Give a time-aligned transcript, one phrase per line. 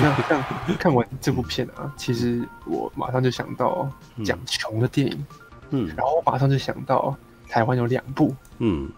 [0.02, 0.44] 那看
[0.78, 3.88] 看完这部片啊，其实我马上就想到
[4.24, 5.26] 讲穷的电影，
[5.70, 7.16] 嗯，然后我马上就想到
[7.48, 8.90] 台湾有两部，嗯，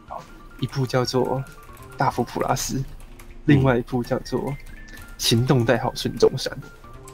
[0.60, 1.40] 一部叫做
[1.96, 2.78] 《大佛普拉斯》，
[3.46, 4.40] 另外一部叫做
[5.18, 6.52] 《行动代号孙中山》。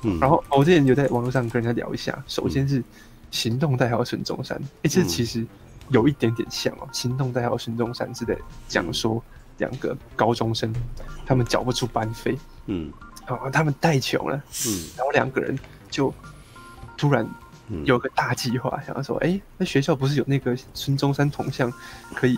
[0.02, 2.80] 嗯，然后我之前有在网络上跟人家聊一下，首先是
[3.30, 5.46] 《行动代号孙中山》，哎，这其实
[5.88, 8.36] 有一点点像哦，《行动代号孙中山》是在
[8.68, 9.22] 讲说
[9.56, 10.72] 两个高中生，
[11.26, 12.92] 他们缴不出班费，嗯。
[13.36, 15.58] 啊，他们太穷了，嗯，然后两个人
[15.90, 16.12] 就
[16.96, 17.28] 突然
[17.84, 21.70] 有个大计划，想要说，哎，那学校不是有那个孙中山铜像
[22.14, 22.36] 可以，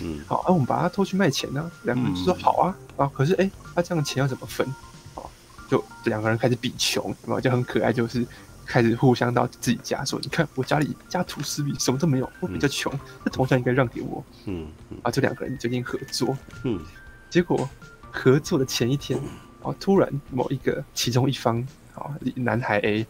[0.00, 1.70] 嗯， 好，那我们把它偷去卖钱呢？
[1.82, 4.66] 两个人就说好啊，啊，可是哎，那这样钱要怎么分？
[5.16, 5.22] 啊，
[5.68, 8.24] 就两个人开始比穷，然后就很可爱，就是
[8.64, 12.92] 开始互相到自己家说，你看我家里家徒四壁，什么都没有，我比较穷，
[13.24, 14.68] 这铜像应该让给我，嗯，
[15.02, 16.80] 啊，这两个人决定合作，嗯，
[17.28, 17.68] 结果
[18.12, 19.20] 合作的前一天。
[19.68, 21.60] 哦，突然某一个其中一方，
[21.94, 23.06] 啊，男孩 A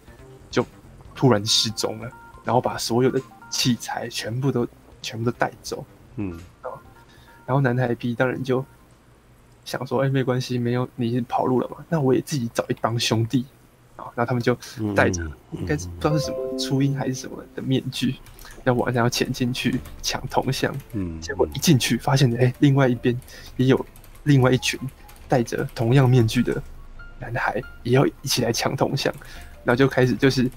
[0.51, 0.67] 就
[1.15, 2.11] 突然失踪了，
[2.45, 4.67] 然后把所有的器材全部都
[5.01, 5.85] 全部都带走，
[6.17, 6.39] 嗯，
[7.47, 8.65] 然后男孩 B 当然就
[9.65, 13.47] 想说，哎，没关系，没有你跑路了嘛，那我也自己找一帮兄弟，
[13.95, 14.53] 啊，然后他们就
[14.97, 18.17] 带着应该是不知道是什么初音还是什么的面具，
[18.65, 23.17] 然后晚上要潜进去抢铜像，嗯，结果一进去发现，哎，另外一边
[23.57, 23.87] 也有
[24.25, 24.81] 另外一群。
[25.29, 26.61] 戴着同样面具的
[27.21, 29.13] 男孩也要一起来抢铜像，
[29.65, 30.51] 然后就开始就是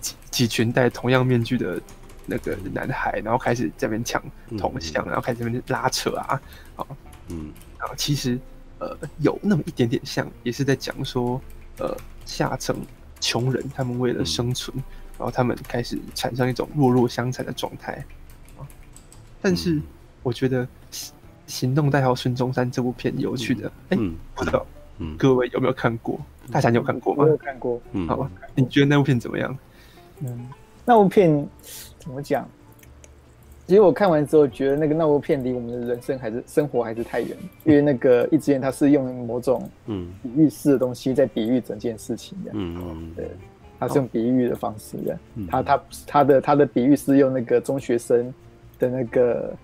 [0.00, 1.80] 几几群戴同样面具的
[2.26, 4.22] 那个男孩，然后开始在那边抢
[4.58, 6.40] 铜像，然后开始在那边拉扯啊，
[6.76, 6.86] 啊，
[7.28, 8.38] 嗯，然后其实
[8.78, 11.40] 呃有那么一点点像，也是在讲说
[11.78, 12.76] 呃下层
[13.20, 14.76] 穷人他们为了生存，
[15.18, 18.04] 然后他们开始产生一种弱弱相残的状态
[18.58, 18.66] 啊，
[19.40, 19.80] 但是
[20.22, 20.66] 我觉得。
[21.46, 24.66] 行动代号孙中山这部片有趣的，哎、嗯，不知道，
[24.98, 26.18] 嗯，各位有没有看过？
[26.46, 27.24] 嗯、大侠你有看过吗？
[27.24, 29.56] 我有看过，嗯，好吧，你觉得那部片怎么样？
[30.20, 30.48] 嗯，
[30.84, 31.46] 那部片
[31.98, 32.48] 怎么讲？
[33.66, 43.28] 其实我看完之后，觉得那个那部片离我们的人生还是生活还是太远，因为那个一志愿，它是用某种嗯比喻式的东西在比喻整件事情的，嗯嗯，对，
[43.80, 48.32] 他是用比喻的方式的，他他他的他的比喻是用那个中学生
[48.78, 49.54] 的那个。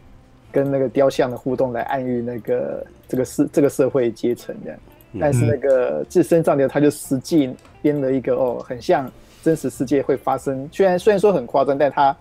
[0.52, 4.78] 跟那个雕像的互动来暗喻那个这个社这个社会阶层这样，
[5.18, 9.10] 但是那个自身上的他就实际编了一个哦，很像
[9.42, 12.16] 真实世界会发生，虽然虽然说很夸张，但他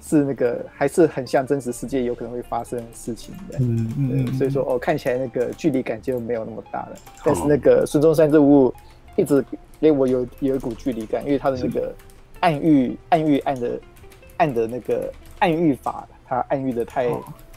[0.00, 6.96] 是那个还是很像真实世界有可能会发生的事情的，嗯嗯，所以说哦看起来那个距离感就没有那么大了。
[7.24, 8.72] 但是那个孙中山这部
[9.16, 9.44] 一直
[9.80, 11.94] 给我有有一股距离感，因为他的那个
[12.40, 13.80] 暗喻暗喻暗的
[14.36, 17.08] 暗的那个暗喻法，他暗喻的太。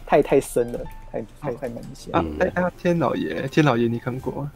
[0.08, 0.80] 太太深了，
[1.12, 2.24] 太太太明显啊！
[2.40, 4.52] 哎哎，天老爷，天老爷，你看过吗？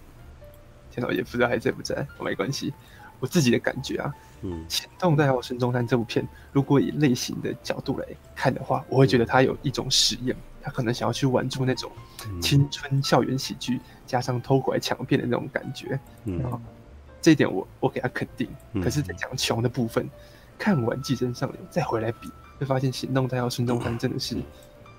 [0.89, 2.07] 天老爷不知道还在不在？
[2.17, 2.73] 我没关系，
[3.19, 11.91] 我自己的感觉啊，嗯，《行动代号孙中山》这部片，如果以类型的角度来看的话，我会觉得它有一种实验，他可能想要去玩出那种
[12.41, 16.41] 青春校园喜剧加上偷拐抢骗的那种感觉，嗯，
[17.21, 18.47] 这一点我我给他肯定。
[18.81, 20.09] 可是，在讲穷的部分，
[20.57, 24.37] 看完《寄生上流》再回来比，会发现《行动代号孙中山》真的是。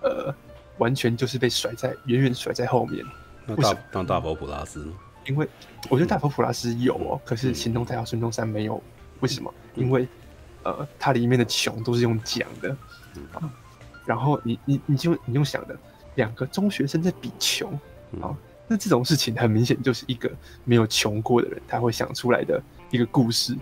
[0.02, 0.34] 呃，
[0.78, 3.04] 完全就是被甩在远远甩在后面。
[3.44, 4.92] 那大当大佛普拉斯呢，
[5.26, 5.48] 因为
[5.88, 8.80] 我觉得大佛普拉斯有哦，嗯、可是行动代号孙中山没有。
[9.20, 9.52] 为什么？
[9.74, 10.06] 嗯、因为
[10.62, 12.76] 呃，它里面的穷都是用讲的、
[13.16, 13.52] 嗯、啊。
[14.04, 15.76] 然后你你你就你用想的，
[16.16, 17.72] 两个中学生在比穷
[18.20, 18.34] 啊，
[18.66, 20.30] 那这种事情很明显就是一个
[20.64, 23.56] 没有穷过的人他会想出来的一个故事。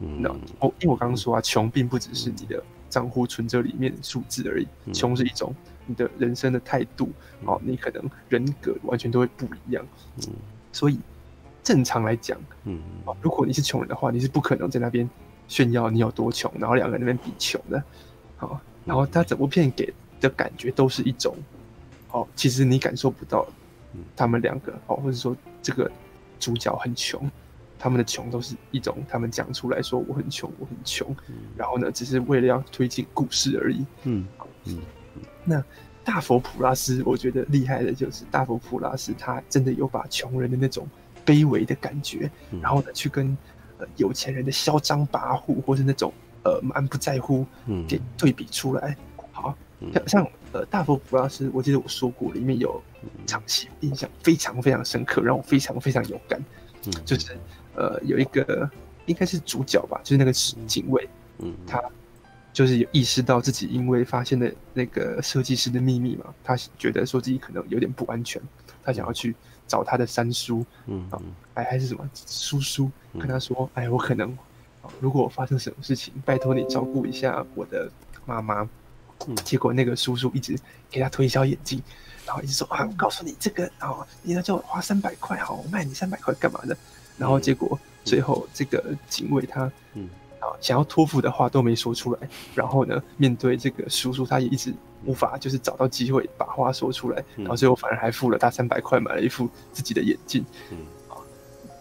[0.00, 0.28] 嗯，那
[0.58, 5.54] 哦，因为我刚刚说啊，穷并不只是你的账户存折里面数字而已，穷是一种。
[5.86, 7.10] 你的人生的态度，
[7.44, 9.86] 哦，你可能人格完全都会不一样，
[10.26, 10.32] 嗯，
[10.72, 10.98] 所以
[11.62, 15.08] 正常来讲，嗯，哦，如果你是穷人的话，你是不可能在那边
[15.48, 17.82] 炫耀你有多穷，然后两个人那边比穷的，
[18.36, 21.36] 好，然后他整部片给的感觉都是一种，
[22.10, 23.46] 哦，其实你感受不到，
[24.16, 25.90] 他们两个，哦，或者说这个
[26.40, 27.30] 主角很穷，
[27.78, 31.14] 他们的穷都是一种他们讲出来说我很穷，我很穷，
[31.56, 34.26] 然后呢，只是为了要推进故事而已，嗯，
[34.64, 34.78] 嗯。
[35.44, 35.62] 那
[36.04, 40.86] 大佛普拉斯，我觉得厉害的就是大佛普拉斯，他真的有把穷人的那种
[41.24, 43.36] 卑微的感觉，嗯、然后呢，去跟
[43.78, 46.12] 呃有钱人的嚣张跋扈，或是那种
[46.42, 47.46] 呃蛮不在乎，
[47.88, 48.96] 给对比出来。
[49.18, 49.56] 嗯、好
[49.92, 52.82] 像像呃大佛普拉斯，我记得我说过，里面有
[53.26, 56.38] 场戏印象非常非常深刻，让我非常非常有感，
[56.86, 57.36] 嗯、就是
[57.74, 58.70] 呃有一个
[59.06, 61.08] 应该是主角吧，就是那个警卫，
[61.38, 61.82] 嗯，他。
[62.54, 68.40] 就是有意识到自己因为发现了那个设计师的秘密嘛，他觉得说自己可能有点不安全，
[68.82, 69.34] 他想要去
[69.66, 71.06] 找他的三叔，嗯，
[71.52, 74.34] 哎，还是什么叔叔，跟他说，哎，我可能，
[75.00, 77.90] 如果我发生什么事情，拜托你照顾一下我的
[78.24, 78.66] 妈妈。
[79.44, 80.58] 结果那个叔叔一直
[80.90, 81.80] 给他推销眼镜，
[82.26, 86.76] 然后一直说啊，我告诉你这个，然后你要叫我花三百块，好，我卖你三百块干嘛的？
[87.16, 90.23] 然后结果最后这个警卫他，嗯，啊，
[90.60, 92.28] 想要托付的话都没说出来。
[92.54, 94.74] 然后呢，面对这个叔叔，他也一直
[95.04, 97.24] 无法就是找到机会把话说出来。
[97.36, 100.44] 然后最后反而还付了他三百块买了一副自己的眼镜。
[100.70, 101.16] 嗯，啊，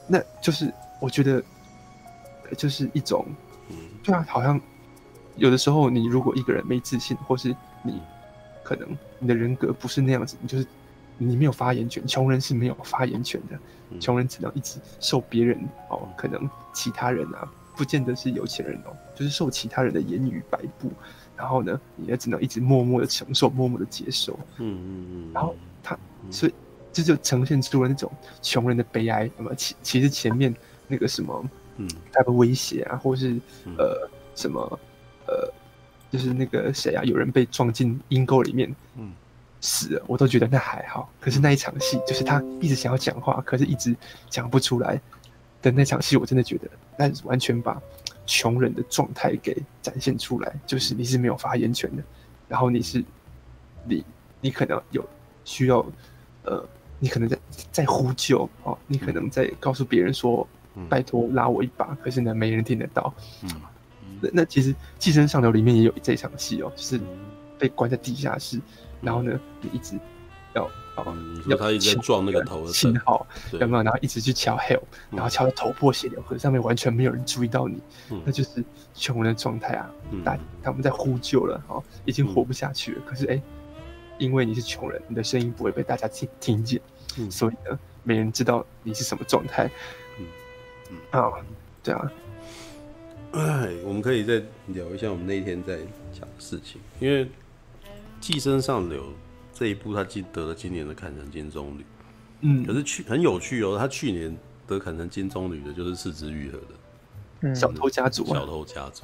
[0.07, 1.43] 那就是我觉得，
[2.57, 3.25] 就是一种，
[4.03, 4.59] 对啊，好像。
[5.35, 7.99] 有的时候，你如果一个人没自信，或是你
[8.61, 8.87] 可能
[9.17, 10.67] 你的人格不是那样子，你就是
[11.17, 12.05] 你没有发言权。
[12.05, 15.57] 穷人是没有发言权的，穷人只能一直受别人
[15.89, 20.91] 哦，可能其他人啊，不见得是有钱人哦，就是受其他人的言语摆布，
[21.35, 24.37] 然后呢，你也只能一直默默的承受，默默的接受。
[24.57, 25.31] 嗯嗯嗯。
[25.33, 25.97] 然后他，
[26.29, 26.53] 所以
[26.91, 28.11] 这就呈现出了那种
[28.41, 29.29] 穷人的悲哀。
[29.37, 30.53] 那么其其实前面
[30.87, 33.39] 那个什么，嗯，他的威胁啊，或是
[33.77, 34.79] 呃什么。
[35.25, 35.49] 呃，
[36.11, 39.13] 就是那个谁啊，有人被撞进阴沟里面，嗯，
[39.61, 41.09] 死了，我都觉得那还好。
[41.21, 43.95] 可是那一场戏，就是他一直想要讲话，可是一直
[44.29, 44.99] 讲不出来
[45.61, 47.81] 的那场戏，我真的觉得那完全把
[48.25, 50.53] 穷人的状态给展现出来。
[50.65, 52.03] 就是你是没有发言权的，
[52.47, 53.03] 然后你是
[53.85, 54.03] 你
[54.41, 55.07] 你可能有
[55.45, 55.85] 需要，
[56.43, 56.65] 呃，
[56.99, 57.37] 你可能在
[57.71, 60.47] 在呼救哦，你可能在告诉别人说，
[60.89, 63.49] 拜托拉我一把，可是呢，没人听得到，嗯。
[64.21, 66.99] 那那其实《寄生上流》里面也有这场戏哦，就是
[67.59, 68.57] 被关在地下室，
[69.01, 69.99] 然后呢，你一直
[70.55, 71.15] 要哦，
[71.47, 73.83] 要他一直撞那个头的信号，有没有？
[73.83, 77.81] 然后一直去敲 help，然后敲到头破血流，可是上面完全没有人注意到你，
[78.23, 78.63] 那就是
[78.93, 79.89] 穷人的状态啊！
[80.23, 83.01] 大他们在呼救了哦，已经活不下去了。
[83.05, 83.41] 可是哎，
[84.19, 86.79] 因为你是穷人，你的声音不会被大家听听见，
[87.31, 89.65] 所以呢，没人知道你是什么状态。
[90.19, 90.25] 嗯
[90.91, 91.31] 嗯啊，
[91.81, 92.11] 对啊。
[93.31, 94.35] 哎，我们可以再
[94.67, 95.77] 聊一下我们那天在
[96.11, 97.25] 讲的事情，因为
[98.21, 99.01] 《寄生上流》
[99.53, 101.81] 这一部，他记得了今年的坎城金棕榈，
[102.41, 104.35] 嗯，可是去很有趣哦，他去年
[104.67, 106.67] 得坎城金棕榈的就是四肢愈合的，
[107.41, 109.03] 嗯，小偷家族，小偷家族。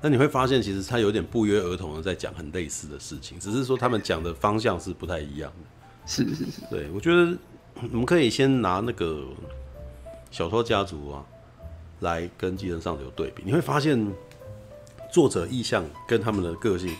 [0.00, 5.68] 那你会发现，其实他有点不约而同的在讲很类似的事情，只是说他们讲的方向是不太一样的。
[6.06, 7.36] 是是是，对，我觉得
[7.92, 9.24] 我们可以先拿那个
[10.30, 11.24] 小偷家族啊。
[12.00, 14.12] 来跟《寄生上流》对比，你会发现
[15.12, 16.92] 作者意向跟他们的个性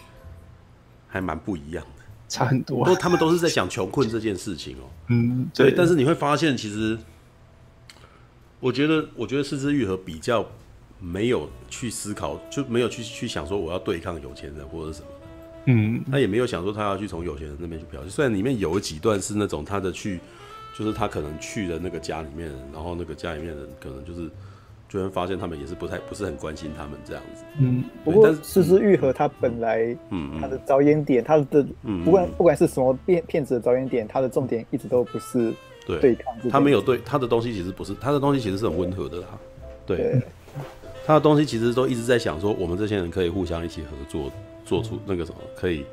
[1.09, 2.02] 还蛮不一样的，
[2.33, 2.87] 差很多。
[2.87, 4.91] 都他们都是在讲穷困这件事情哦、喔。
[5.13, 5.71] 嗯，对。
[5.71, 6.99] 但是你会发现，其实
[8.59, 10.47] 我觉得，我觉得是枝裕和比较
[10.99, 15.07] 没有去思考，就没有去去想说我要对抗有钱人或者什么。
[15.67, 18.09] 嗯，他也没有想说他要去从有钱人那边去剽窃。
[18.09, 20.19] 虽然里面有几段是那种他的去，
[20.79, 24.31] 就是他可能去的那个家里面，然后那个家里面人可能就是。
[24.93, 27.43] 就会发现他们也是不太不是很关心他们这样子。
[27.59, 31.67] 嗯，不过是枝裕和他本来，嗯，他的着眼点，他的
[32.05, 35.51] 不管不管是什么骗骗子的着眼点，他的重点一直都不是
[35.87, 36.51] 对抗。
[36.51, 39.27] 他没有对他的东西其实不是他的东西其实是很温和的啦。
[39.87, 40.21] 对，
[41.07, 44.31] 他的东西其实都一直在想说，我们这些人可以互相一起合作，
[44.67, 45.87] 做出那个什么可以。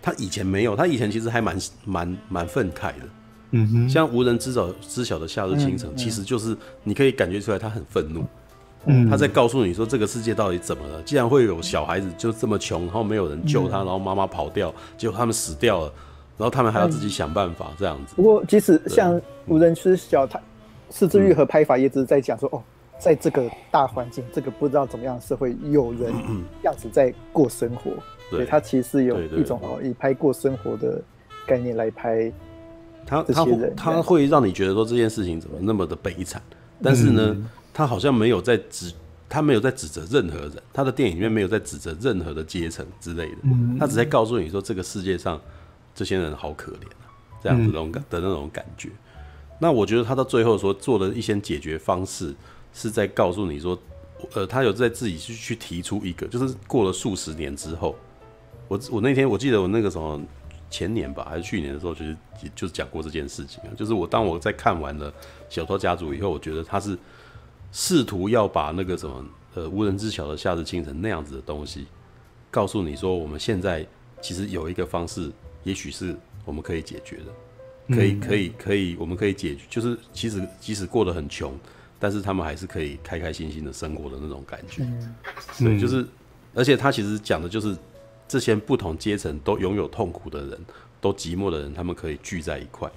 [0.00, 3.08] 他以前没有，他以前其实还蛮蛮蛮愤慨的。
[3.54, 8.24] 嗯哼，像无人知晓知晓的夏日清晨，其实就是你可以感觉出来他很愤怒，
[8.86, 11.02] 嗯，他在告诉你说这个世界到底怎么了？
[11.02, 15.92] 既然会有小孩子就这么穷，然后没有人救他，嗯、然后妈妈跑掉，结果他们死掉了，
[16.38, 18.14] 然后他们还要自己想办法这样子。
[18.16, 20.40] 不过，即使像无人知晓，他
[20.90, 22.62] 是枝裕和拍法也只是在讲说，哦，
[22.98, 26.10] 在这个大环境，这个不知道怎么样的社会，有人
[26.62, 28.00] 这样子在过生活，嗯
[28.32, 31.02] 嗯对，他其实有一种哦，以拍过生活的
[31.46, 32.32] 概念来拍。
[33.04, 33.44] 他他
[33.76, 36.40] 他会让你觉得说这件事情怎么那么的悲惨，
[36.82, 37.36] 但是呢，
[37.74, 38.92] 他好像没有在指，
[39.28, 43.36] 他没有在指责任何人，他的电影里面没有在指责任何的阶层之类的，
[43.78, 45.40] 他只在告诉你说这个世界上
[45.94, 47.04] 这些人好可怜啊，
[47.42, 48.88] 这样子那种感的那种感觉。
[49.58, 52.34] 那我觉得他到最后说做的一些解决方式，
[52.72, 53.78] 是在告诉你说，
[54.34, 57.94] 呃，他有在自己去去提出一个，就是过了数十年之后，
[58.68, 60.20] 我我那天我记得我那个什么。
[60.72, 63.68] 前年吧，还是去年的时候，其实也就是讲过这件事情啊。
[63.76, 65.12] 就是我当我在看完了
[65.50, 66.98] 《小偷家族》以后，我觉得他是
[67.70, 69.22] 试图要把那个什么
[69.54, 71.86] 呃无人知晓的夏日清晨那样子的东西，
[72.50, 73.86] 告诉你说，我们现在
[74.22, 75.30] 其实有一个方式，
[75.62, 81.54] 也许是我们可以解决的，可以可以可以，我们可以解决，就是其实即使过得很穷，
[81.98, 84.90] 但是他们还是可以开开心心的生活的那种感觉。
[85.58, 86.06] 对，就是，
[86.54, 87.76] 而且他其实讲的就是。
[88.32, 90.58] 这些不同阶层都拥有痛苦的人，
[91.02, 92.88] 都寂寞的人，他们可以聚在一块，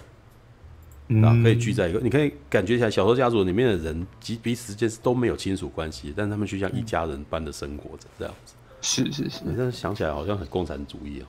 [1.21, 8.53] 啊，可以聚在一个，你可以感觉起来小说家族里面的人，即彼此之间是都没有亲属关系，但他们却像一家人般的生活着，这样子。
[8.81, 11.27] 是是是，你这样想起来好像很共产主义哦，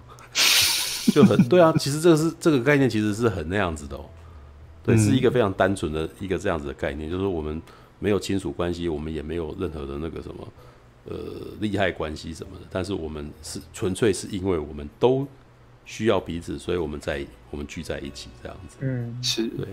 [1.12, 1.74] 就很对啊。
[1.76, 4.04] 其实这个是这个概念，其实是很那样子的哦。
[4.84, 7.60] 对，是一个非常单纯的一个这样子的概念，就是我们
[7.98, 10.46] 没有亲属关系，我们也没有任何的那个什么
[11.08, 11.16] 呃
[11.60, 15.26] 利害关系什么的，但是我们是纯粹是因为我们都
[15.84, 18.76] 需要彼此，所以我们在我们聚在一起这样子。
[18.80, 19.66] 嗯，是对。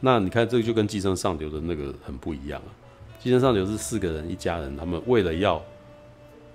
[0.00, 2.70] 那你看这个就跟寄生上流的那个很不一样啊。
[3.18, 5.64] 寄生上流是四个人一家人，他们为了要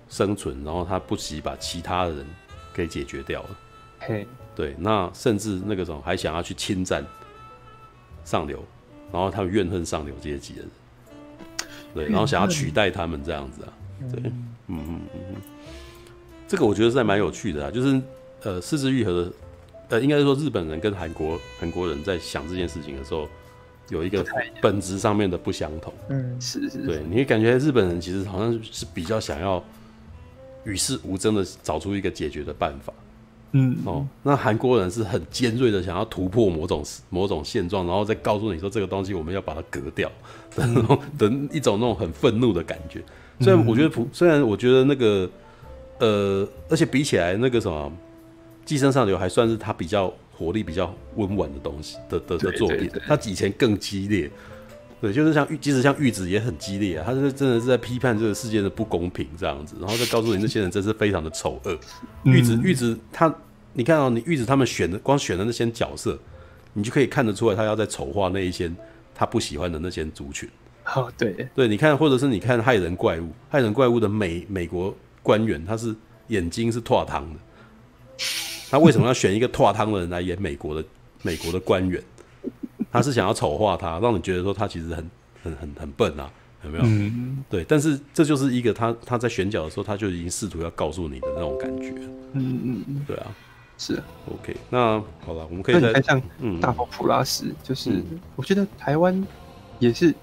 [0.08, 2.26] 生存，然后他不惜把其他的人
[2.72, 3.50] 给解决掉了。
[4.02, 4.76] 嘿，对。
[4.78, 7.04] 那甚至那个什么还想要去侵占
[8.24, 8.64] 上流，
[9.12, 10.70] 然后他们怨恨上流阶级的人，
[11.96, 13.74] 对，然后想要取代他们这样子啊。
[14.12, 14.22] 对，
[14.68, 15.36] 嗯嗯嗯嗯，
[16.48, 18.02] 这个我觉得是还蛮有趣的啊，就是。
[18.42, 19.34] 呃，四肢愈合的，
[19.90, 23.28] 呃，应该是说日本人跟韩国韩国人在想这件事情的时候，
[23.90, 24.26] 有一个
[24.62, 25.94] 本质上面的不相同。
[26.08, 26.88] 嗯，是是，是。
[26.88, 29.62] 对，你会感觉日本人其实好像是比较想要
[30.64, 32.94] 与世无争的找出一个解决的办法。
[33.52, 40.10] 嗯，哦，那韩国人是很尖锐的想要突破某种某种现状，然后再告诉你说这个东西我们要把它革掉
[40.56, 43.04] 的那种的一种那种很愤怒的感觉。
[43.40, 45.30] 虽然我觉得普，虽然我觉得那个，
[46.00, 47.92] 呃，而且比起来那个什么。
[48.66, 54.30] 寄生上流还算是他比较活力比较温婉的东西的的的作品，他以前更激烈，
[55.02, 61.76] 对，就是像玉，即使像玉子也很激烈啊，他是真的是在批判这个世界的不公平这样子，然后再告诉你那些人真是非常的丑恶。
[62.26, 63.34] 玉子玉子他，
[63.74, 66.16] 你看到、喔、你玉子他们选的光选的那些角色，
[66.74, 68.72] 你就可以看得出来他要在丑化那一些
[69.16, 70.48] 他不喜欢的那些族群。
[70.96, 75.96] 哦，对对，你看或者是你看害人怪物，害人怪物的美美国官员他是
[76.28, 77.40] 眼睛是拓汤的。
[78.70, 80.84] 他为什么要选一个拓汤的人来演美国的
[81.22, 82.02] 美国的官员？
[82.92, 85.10] 他是想要丑化他，让你觉得说他其实很
[85.44, 86.32] 很很很笨啊，
[86.64, 86.84] 有没有？
[86.86, 91.94] 嗯、对，但是这就是一个他他在选角的时候，他就已经试图要告诉你的那种感觉。
[92.34, 93.28] 嗯嗯嗯，对啊，
[93.78, 94.56] 是 OK。
[94.70, 96.22] 那好了，我们可以再像
[96.60, 99.24] 大佛普拉斯，就是、嗯、我觉得台湾
[99.78, 100.14] 也是，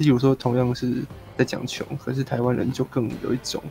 [0.00, 1.04] 例如说同样是
[1.36, 3.62] 在讲穷，可是台湾人就更有一种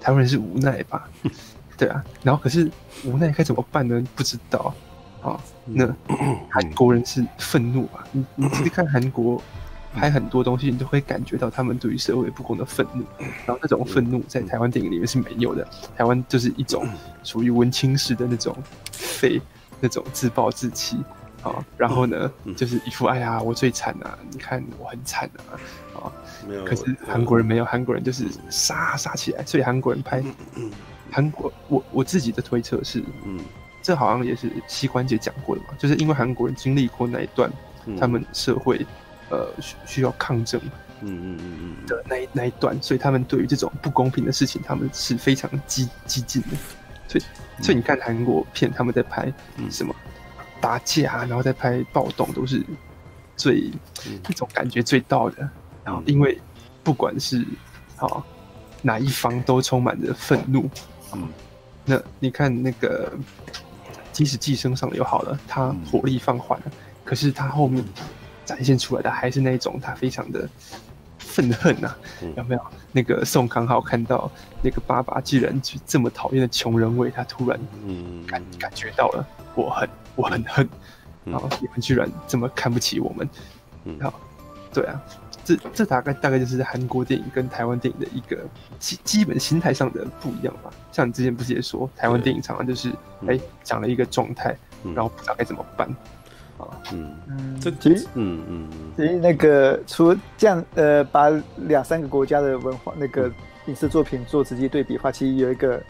[0.00, 1.08] 台湾人是无奈吧。
[1.78, 2.68] 对啊，然后可是
[3.04, 4.04] 无奈该怎么办呢？
[4.16, 4.74] 不知道
[5.22, 5.40] 啊。
[5.64, 5.86] 那
[6.50, 9.40] 韩国人是愤怒啊，你你 其实看韩国
[9.94, 13.04] 拍很多东西，你都会感觉到他们对于社会不公的愤怒。
[13.46, 15.64] 然后那种愤怒在台湾电影里面是没有的，
[15.96, 16.84] 台湾就是一种
[17.22, 18.56] 属于文青式的那种
[18.90, 19.40] 废，
[19.80, 20.98] 那种自暴自弃
[21.42, 21.64] 啊。
[21.76, 25.58] 然后呢，就是一副哎呀我最惨啊，你看我很惨啊
[25.94, 26.12] 啊。
[26.66, 30.22] 可是韩国人没有，韩国人就是杀杀起来，所以韩国人拍。
[31.14, 33.38] 韩国，我我自己的推测是，嗯，
[33.82, 37.52] 这好像也是膝关节讲过的嘛，就是因为韩国人经历过那一段，
[37.84, 38.86] 嗯、他们社会，
[39.28, 40.58] 呃，需需要抗争，
[41.02, 41.86] 嗯嗯嗯嗯。
[41.86, 46.56] 的那一那一段，所以他们对于这种不公平的事情，他们是非常激激进的，
[47.06, 47.24] 所以
[47.62, 49.30] 所以你看韩国片，他们在拍
[49.70, 49.94] 什么
[50.62, 52.64] 打架，然后再拍暴动，都是
[53.36, 53.68] 最
[54.22, 55.50] 那种感觉最到的，
[55.84, 56.40] 然后因为
[56.84, 57.44] 不管是
[57.96, 58.24] 啊
[58.80, 60.70] 哪一方都充满着愤怒。
[61.12, 61.28] 嗯，
[61.84, 63.12] 那你看那个，
[64.12, 66.66] 即使寄生上流好了，他火力放缓了，
[67.04, 67.84] 可是他后面
[68.44, 70.48] 展现出来的还是那种他非常的
[71.18, 71.98] 愤恨呐、啊，
[72.36, 72.60] 有没有？
[72.92, 74.30] 那个宋康昊看到
[74.62, 77.58] 那个爸爸居然去这么讨厌的穷人味，他突然
[78.26, 80.68] 感感觉到了我很我很恨，
[81.24, 83.28] 然后你们居然这么看不起我们，
[83.84, 84.14] 嗯，好
[84.72, 85.00] 对啊。
[85.44, 88.38] 这这大概大概就是韩国电影跟台湾电影的一个
[88.78, 90.70] 基基本心态上的不一样吧。
[90.92, 92.92] 像你之前不是也说，台湾电影常常就是
[93.26, 94.56] 哎讲了一个状态，
[94.94, 95.88] 然后不知道该怎么办
[96.58, 96.68] 啊。
[96.92, 103.28] 嗯嗯，这其实嗯嗯其实那个除了这样呃，把两三个国家的文化那个
[103.66, 105.82] 影视作品做直接对比的话，其实有一个。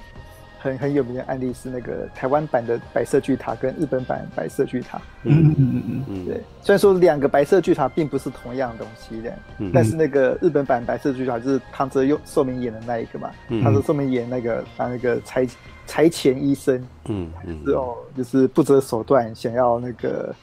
[0.62, 4.99] 很很有名的案例是那个台湾版的白色巨塔跟日本版白色巨塔。
[5.25, 13.31] 嗯嗯嗯嗯对，虽然说两个白色巨塔并不是同样的东西的，嗯、但是那个日本版白色巨塔就是汤泽佑寿明演的那一个嘛，
[13.62, 15.47] 他说寿明演那个他那个财
[15.87, 16.76] 财前医生，
[17.07, 20.35] 嗯嗯，是哦，就是不择手段想要那个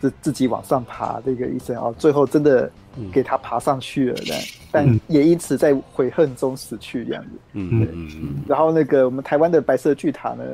[0.00, 2.70] 自自己往上爬的一个医生哦，最后真的。
[3.12, 4.16] 给他爬上去了，
[4.72, 7.30] 但但也因此在悔恨中死去这样子。
[7.52, 8.34] 嗯嗯嗯。
[8.48, 10.44] 然后那个我们台湾的白色巨塔呢，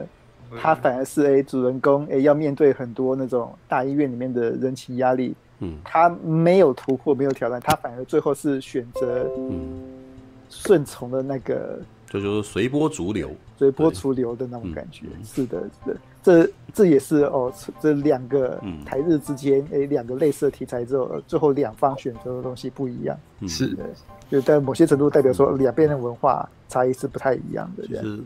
[0.61, 5.35] 他反而是哎主人公哎要面对很多那种大医院里面的人情压力。
[5.61, 5.79] 嗯。
[5.83, 9.26] 他没有突破，没有挑战，他反而最后是选择
[10.50, 15.07] 顺从的那个就就是随波逐流，随波逐流的那种感觉。
[15.07, 23.16] 嗯、是的，是的，这这也是哦，这两个台日之间哎，两、嗯、个类似的题材之后，最后两方选择的东西不一样。
[23.47, 23.85] 是的，
[24.28, 27.87] 就在某些程度代表说两边的文化差异是不太一样的。
[27.87, 28.21] 是，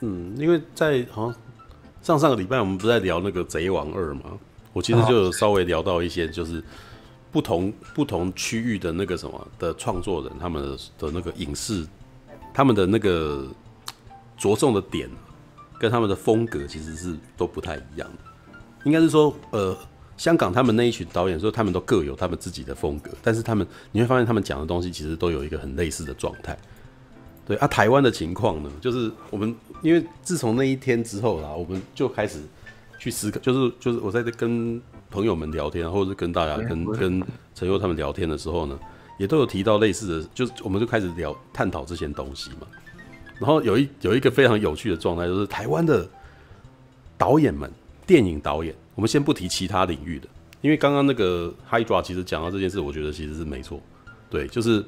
[0.00, 1.40] 嗯，因为在好像
[2.02, 4.22] 上上个礼拜我们不是在聊那个《贼王二》嘛？
[4.72, 6.60] 我其实就有稍微聊到一些，就是
[7.30, 11.86] 不同不同区域的那个什么的创作人，他们的的那个影视，
[12.52, 13.46] 他们的那个
[14.36, 15.08] 着重的点，
[15.78, 18.50] 跟他们的风格其实是都不太一样的。
[18.84, 19.76] 应该是说，呃，
[20.16, 26.56] 香港他们那一群导演说，他们都各有他们自己的风格，但是他们你会发现他们讲的东西其实都有一个很类似的状态。
[27.46, 32.40] 对啊，台湾的情况呢，就是我们因为自从那一天之后啦，我们就开始。
[32.96, 37.22] 去思考，就是就是我在这跟朋友们聊天，或者是跟大家跟跟
[37.54, 38.78] 陈佑他们聊天的时候呢，
[39.18, 42.66] 也都有提到类似的，就是我们就开始聊探讨这些东西嘛。
[43.38, 46.08] 然后有一有一个非常有趣的状态，就是台湾的
[47.16, 47.70] 导演们，
[48.06, 50.28] 电影导演，我们先不提其他领域的，
[50.60, 53.80] 因为刚刚那个 Hydra 其实讲到这件事，我觉得其实是没错，
[54.30, 54.84] 对，就是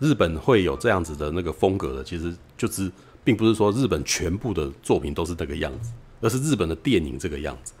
[0.00, 2.90] 日本会有这样子的那个风格的，其实就是
[3.24, 5.92] 并不是说日本全部的作品都是那个样子。
[6.22, 7.74] 而是日本的电影这个样子，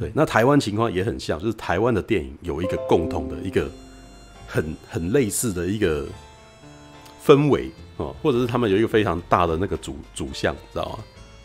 [0.00, 0.10] 对。
[0.14, 3.70] 那台湾情况也很像，就是台湾的电影有一个共同的一个
[4.48, 6.06] 很很类似的一个
[7.22, 7.70] 氛围
[8.02, 10.98] 哦，或者是他们有一个非常大的那个主主项，知道吗？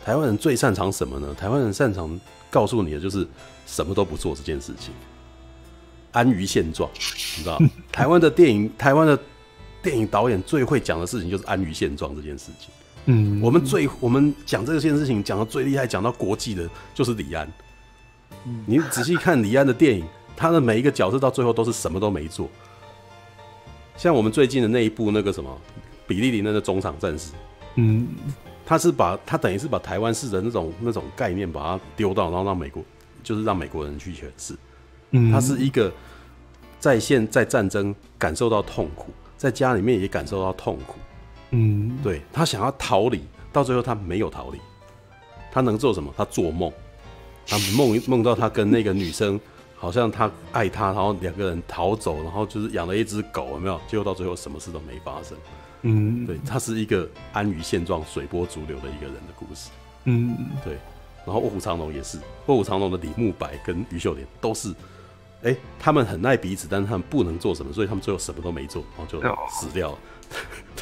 [0.04, 1.34] 台湾人最擅长什么呢？
[1.34, 2.18] 台湾人擅长
[2.50, 3.26] 告诉你的就是
[3.66, 4.92] 什么都不做这件事情，
[6.12, 6.90] 安于现状，
[7.36, 7.58] 你知道？
[7.92, 9.18] 台湾的电影，台湾的
[9.82, 12.70] 电影导演最会讲的事情就是安于现状这件事情。
[13.04, 17.50] 嗯，我们最我们讲这件事情讲的最厉害，讲到国际的，就是李安。
[18.44, 22.48] 嗯，你仔细看李安的电影，他的每一个角色到最后都是什么都没做。
[23.96, 25.58] 像我们最近的那一部那个什么，
[26.08, 27.32] 比利林那个中场战士，
[27.76, 28.08] 嗯，
[28.66, 32.82] 他是把他等于是把台湾式的那种那种概念把它丢到，然后让美国
[33.22, 34.56] 就是让美国人去诠释。
[35.10, 35.92] 嗯，他是一个
[36.80, 40.96] 在线在战争感受到痛苦，在家里面也感受到痛苦。
[41.50, 44.58] 嗯，对，他想要逃离，到最后他没有逃离，
[45.52, 46.12] 他能做什么？
[46.16, 46.72] 他做梦，
[47.46, 49.40] 他梦梦到他跟那个女生，
[49.76, 53.80] 好像他爱她，然后两个人逃走，然后就是养了一只狗，有没有？
[53.88, 55.38] 结果到最后什么事都没发生。
[55.82, 59.70] 嗯，对，他是一个安于现状、随波逐流的一个人的故事。
[60.04, 60.76] 嗯，对。
[61.26, 64.70] 然后卧虎藏龙也是，卧虎藏龙的李慕白跟于秀莲都是，
[65.42, 69.98] 哎、欸，他们很爱彼此，但是他们不能做什么，所以他们最后什么都没做，然后就死掉了。
[69.98, 69.98] 哦、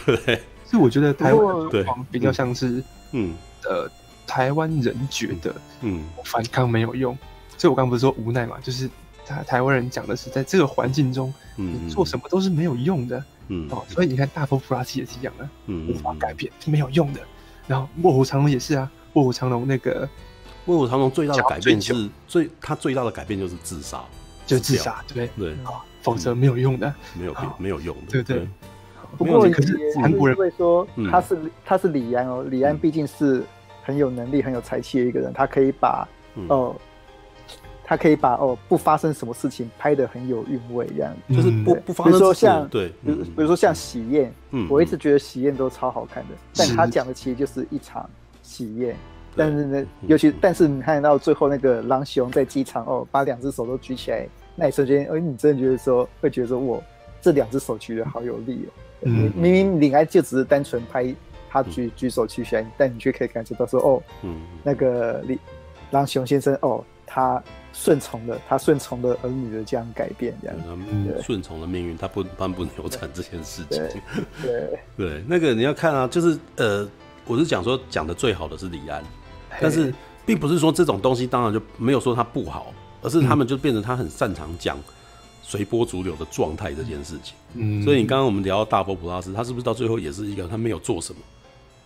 [0.25, 0.41] 对。
[0.65, 1.85] 所以我觉得台湾对。
[2.11, 2.83] 比较像是，
[3.13, 3.89] 嗯，呃，
[4.27, 7.17] 台湾人觉得，嗯，反抗没有用，
[7.57, 8.89] 所以我刚刚不是说无奈嘛，就是
[9.25, 17.21] 台台湾人讲的是，在这个环境中，嗯，做什么都是没有用的，嗯，哦，所以你看大佛普拉斯也是一样的，嗯，无法改变是没有用的。
[17.67, 20.09] 然后卧虎藏龙也是啊，卧虎藏龙那个
[20.67, 24.03] 卧虎藏龙最大的改变是最他最大的改变就是自杀，
[24.47, 28.49] 就是自杀，对对啊，否则没有用的，没有没有用的，对对。
[29.17, 33.43] 不过，可是韩国人会说他是他是李安哦，李安毕竟是
[33.83, 36.07] 很有能力、很有才气的一个人，他可以把
[36.49, 36.75] 哦，
[37.89, 41.17] 他可以把哦不发生什么事情拍的很有韵味，这样。
[41.29, 42.13] 就是不不发生。
[42.13, 48.11] 比如说像对，比如比如说像喜宴，嗯我一直觉得喜宴都超好看的，但他讲的其实就是一场
[48.43, 48.97] 喜宴，
[49.37, 56.83] 但是呢，尤其但是你看到最后那个狼熊在机场哦，把两只手都举起来，那一瞬间，哎，你真的觉得说会觉得说我
[57.23, 58.71] 这两只手举得好有力哦。
[59.03, 61.15] 嗯，明明李安就只是单纯拍
[61.49, 65.39] 他举举手举起来，但你却可以感觉到说，哦，嗯，那个李
[65.93, 67.41] 狼熊先生，哦，他
[67.79, 74.01] 顺从了他顺从了儿女的这样改变，这样，嗯，顺从了命运，他不颁布流产这件事情，
[74.43, 76.89] 对 对，那个你要看啊，就是呃，
[77.27, 79.05] 我是讲说讲的最好的是李安，
[79.61, 79.93] 但是
[80.25, 84.79] 并不是说这种东西当然就没有说他不好，而是他们就变成他很擅长讲。
[85.49, 91.21] 随波逐流的状态这件事情，嗯，所以你刚刚我们聊到大佛普拉斯，他是不是到最后也是一个他没有做什么？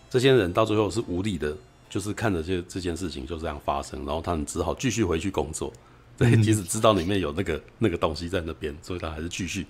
[0.09, 1.55] 这些人到最后是无力的，
[1.91, 5.71] 就是看着这这件事情就这样发生，然后他们只好继续回去工作。
[6.17, 9.67] 对，即使知道里面有那个那个东西在那边，所以他还是继续。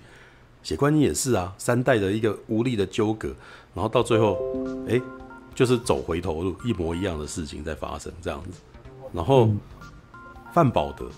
[0.62, 3.34] 写观音也是啊，三代的一个无力的纠葛，
[3.74, 4.38] 然后到最后，
[4.88, 5.02] 哎，
[5.52, 8.60] 就是走回头路，一模一样的事情在发生这样子。
[9.12, 9.50] 然后
[10.54, 11.10] 范宝德。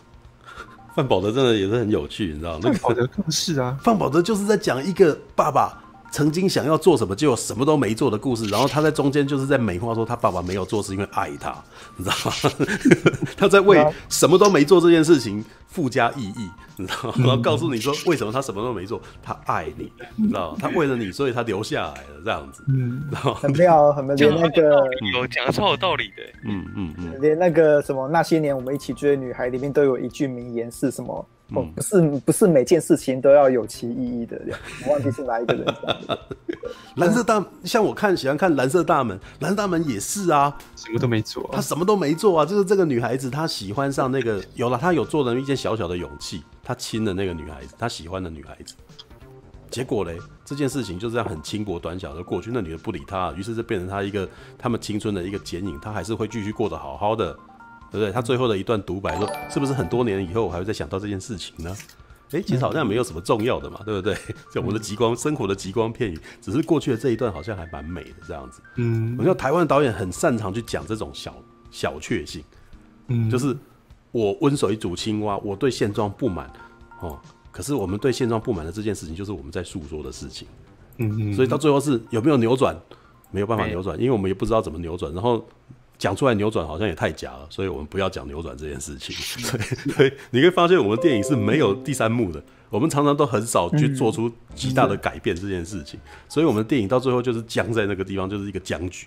[0.96, 2.60] 范宝德真的也是很有趣，你知道吗？
[2.62, 5.83] 范宝德更是啊，范宝德就是在讲一个爸爸
[6.14, 8.46] 曾经想要做什么，结果什么都没做的故事。
[8.46, 11.52] 然后他在中间就是在美化说他爸爸没有做是因为爱他，
[11.96, 13.26] 你知道吗？
[13.36, 17.14] 他在为什么都没做这件事情附加意义，你知道吗？
[17.18, 20.58] 然后告诉你说为什么他什么都没做，他爱你，你知道吗？
[20.60, 22.62] 他为了你，所以他留下来了这样子。
[22.68, 26.22] 嗯，然后很妙，很妙，连那个有讲的超有道理的。
[26.44, 31.26] 嗯嗯嗯，连那个什么那些年我们一起追的女孩里面都有一句名言是什么？
[31.50, 34.40] 哦，不是不是每件事情都要有其意义的，
[34.86, 35.66] 我忘记是哪一个人。
[36.96, 48.74] 蓝色大像我看喜欢看蓝色大门，蓝色大门也是啊，什么都没做，他什么都没做啊，就是这个女孩子她喜欢上那个有了，她有做了一件小小的勇气，她亲了那个女孩子，她喜欢的女孩子，
[49.70, 54.26] 结果嘞，这件事情就这样很轻薄短小的过去，那女的不理他，于是就变成他一个
[54.56, 57.36] 他们青春的一个剪影，他还是会继续过得好好的。
[57.94, 58.10] 对不对？
[58.10, 61.74] 他最后的一段独白说：“是不是很多年以后我还会再想到这件事情呢？”
[62.32, 64.16] 哎，其实好像没有什么重要的嘛，对不对？
[64.52, 68.60] 就我们的极光生活的极光片语，只是过去的这一段好像还蛮美的这样子。
[68.74, 71.32] 嗯，我觉得台湾导演很擅长去讲这种小
[71.70, 72.42] 小确幸，
[73.06, 73.56] 嗯，就是
[74.10, 76.50] 我温水煮青蛙，我对现状不满
[76.98, 77.16] 哦，
[77.52, 80.48] 可是我们对现状不满的这件事情，就是我们在诉说的事情。
[80.96, 82.76] 嗯嗯，所以到最后是有没有扭转？
[83.30, 85.46] 没有办法扭转，因为我们也不知道怎么扭转，然后。
[85.96, 89.14] 讲出来扭转好像也太假了，所以我们不要讲扭转这件事情。
[89.94, 95.98] 所以你会发现我们的电影是没有第三幕的，我们常常都很少去做出极大的改变这件事情。
[96.28, 99.06] 所以我们的电影到最后就是僵在那个地方，就是一个僵局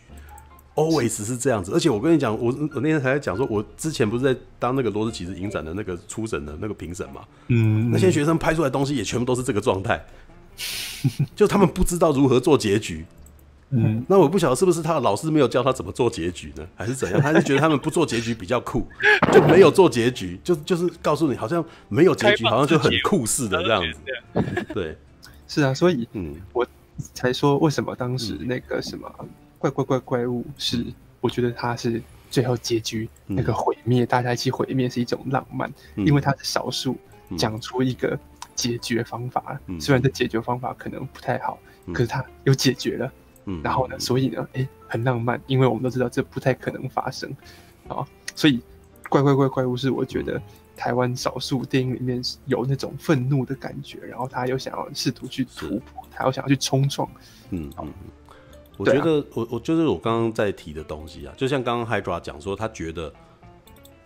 [0.75, 1.71] ，always 是这样子。
[1.73, 10.03] 而且我跟你讲，我我那天还在讲说，我之前不是在当那个罗斯骑士影展的那个初审的那个评审嘛，嗯，那些学生拍出来的东西也全部都是这个状态，
[11.35, 13.05] 就他们不知道如何做结局。
[13.69, 17.19] 嗯，那我不晓得是不是他的老师没有教他怎么做结局呢，还是怎样？
[17.19, 18.87] 他是觉得他们不做结局比较酷，
[19.33, 24.65] 就没有做结局，就就是告诉你，好像没有结局，好像就很酷似的这样子。
[24.73, 24.97] 对，
[25.49, 26.65] 是啊，所以嗯，我
[27.13, 29.13] 才说为什么当时那个什么
[29.57, 30.85] 怪怪怪怪物是，
[31.19, 32.01] 我觉得他是
[32.31, 36.97] 最后结局那个毁灭，大家一起毁灭是一种浪漫，因为他是少数
[37.37, 38.17] 讲出一个
[38.55, 41.59] 解决方法，虽然这解决方法可能不太好，
[41.93, 43.11] 可是他有解决了。
[43.63, 43.97] 然后呢？
[43.97, 44.47] 所以呢？
[44.53, 47.33] 哎，很浪漫，因为我们都知道这不太可能发生，
[47.87, 48.05] 啊，
[48.35, 48.59] 所以
[49.09, 50.41] 怪怪怪怪物是我觉得
[50.75, 57.09] 台湾少数电影里面有那种愤怒的感觉，然后他又想要试图去突破，他又想要去冲撞。
[57.51, 57.93] 嗯嗯，
[58.75, 63.13] 我觉得我我就是我刚刚在提的东西啊，就像刚刚 Hydra 讲说，他觉得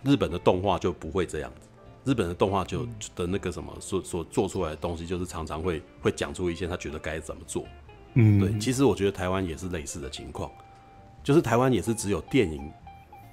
[0.04, 1.68] 日本的动画就不会这样子，
[2.04, 7.66] 日本的动画就的那个什么所所做出来的东西，就是常常会会讲出一些他觉得该怎么做。
[8.14, 10.50] 嗯，对，其实我觉得台湾也是类似的情况，
[11.22, 12.70] 就是台湾也是只有电影，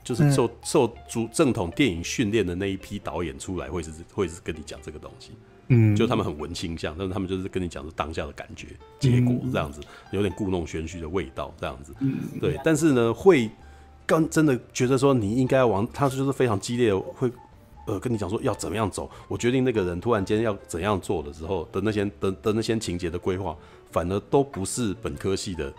[0.04, 5.32] 就是受受主正统电影训练的那一批导演出来，会是会是跟你讲这个东西，
[5.68, 8.68] 嗯，就他们很文青向，但是他们就是跟你讲的当下的感觉、
[9.00, 9.36] 结果。
[9.52, 13.50] 这样子，有点故弄玄虚的味道这样子，嗯，对，但是呢，会
[14.06, 17.30] 刚真的觉得说你应该往，他就是非常激烈的会
[17.86, 23.58] 呃跟你讲说要怎么样走，我决定那个人突然间要怎样做的时候的那些的的那些情节的规划。
[23.91, 25.73] 反而都不是本科系的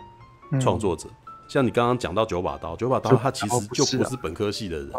[0.59, 1.15] 创作者，嗯、
[1.47, 4.91] 像你刚刚讲到九把刀，九把刀他其实就不是本科系的人，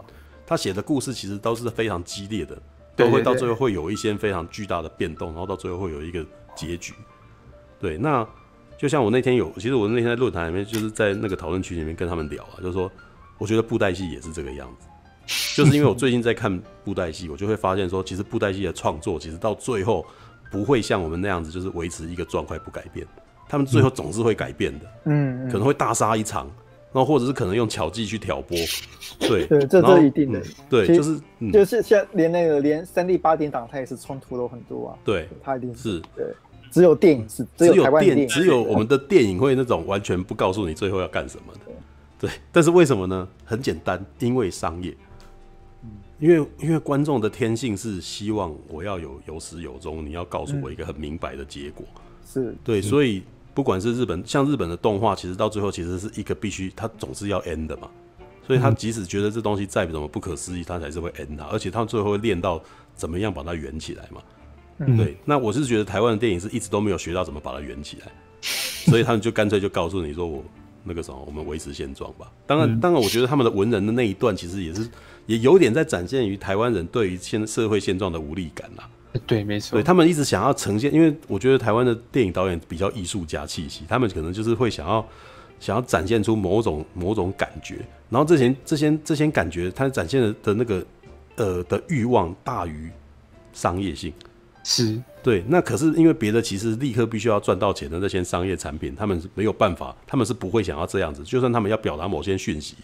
[0.46, 2.56] 他写的故事其实都是非常激烈的，
[2.96, 6.94] 都会到最后会有一些非常巨大的变动，然后到最后会有一个结局。
[7.78, 8.26] 对，那
[8.78, 12.90] 就像我那天有，其实我那天在论坛里面，就是在那个讨论区里面跟他们聊啊，就是说，
[13.36, 20.06] 我觉得布袋戏也是这个样子，就是因为我最近在看布袋戏，我就会发现说，其实布袋戏的创作其实到最后。
[20.52, 23.04] 不会像我们那样子，就是维持一个状态不改变。
[23.48, 26.46] 他们最后总是会改变的，嗯，可能会大杀一场，
[26.92, 28.56] 然后或者是可能用巧计去挑拨。
[29.18, 30.40] 对对，这这一定的。
[30.70, 31.20] 对，就是
[31.52, 34.98] 就是像连那个连三 D 八点档，它也是冲突了很多啊。
[35.04, 35.96] 对，它一定是。
[35.96, 36.00] 是。
[36.14, 36.26] 对，
[36.70, 41.60] 只有电影是只有电只有我们的电影会那种完全不告诉你最后要干什么的。
[42.18, 43.28] 对，但是为什么呢？
[43.44, 44.94] 很简单，因为商业。
[46.22, 51.84] 因为因为观众的天性是希望我要有有始有终，你要告诉我一个很明白的结果，
[52.24, 52.54] 是。
[52.62, 57.90] 对，所以不管是日本，像日本的动画，其实到最后其实是一个必须，它总是要 end 的嘛，
[58.46, 62.62] 所以他即使觉得这东西再怎么不可思议，他才是会 end 它，而且他最后会练到
[62.94, 64.22] 怎么样把它圆起来嘛，
[64.96, 68.06] 对，那我是觉得台湾的电影是一直都没有学到怎么把它圆起来，
[68.88, 70.44] 所以他们就干脆就告诉你说我
[70.84, 72.30] 那个什么，我们维持现状吧。
[72.46, 74.88] 当然，当然，我觉得他们的文人的那一段其实也是。
[75.26, 78.88] 也有点在展现于台湾人对于现社会现状的无力感啦。
[79.26, 79.76] 对，没错。
[79.76, 85.06] 对，他们一直想要呈现，因为我觉得台湾的电影导演比较艺术家气息，他们可能就是会想要
[85.60, 87.76] 想要展现出某种某种感觉，
[88.08, 90.84] 然后这些这些这些感觉，他展现的的那个
[91.36, 92.90] 呃的欲望大于
[93.52, 94.10] 商业性，
[94.64, 95.44] 是对。
[95.46, 101.22] 那可是因为别的其实立刻必须要赚到钱的那些商业产品，他们是没有办法，他们是不会想要这样子。
[101.22, 102.76] 就算他们要表达某些讯息，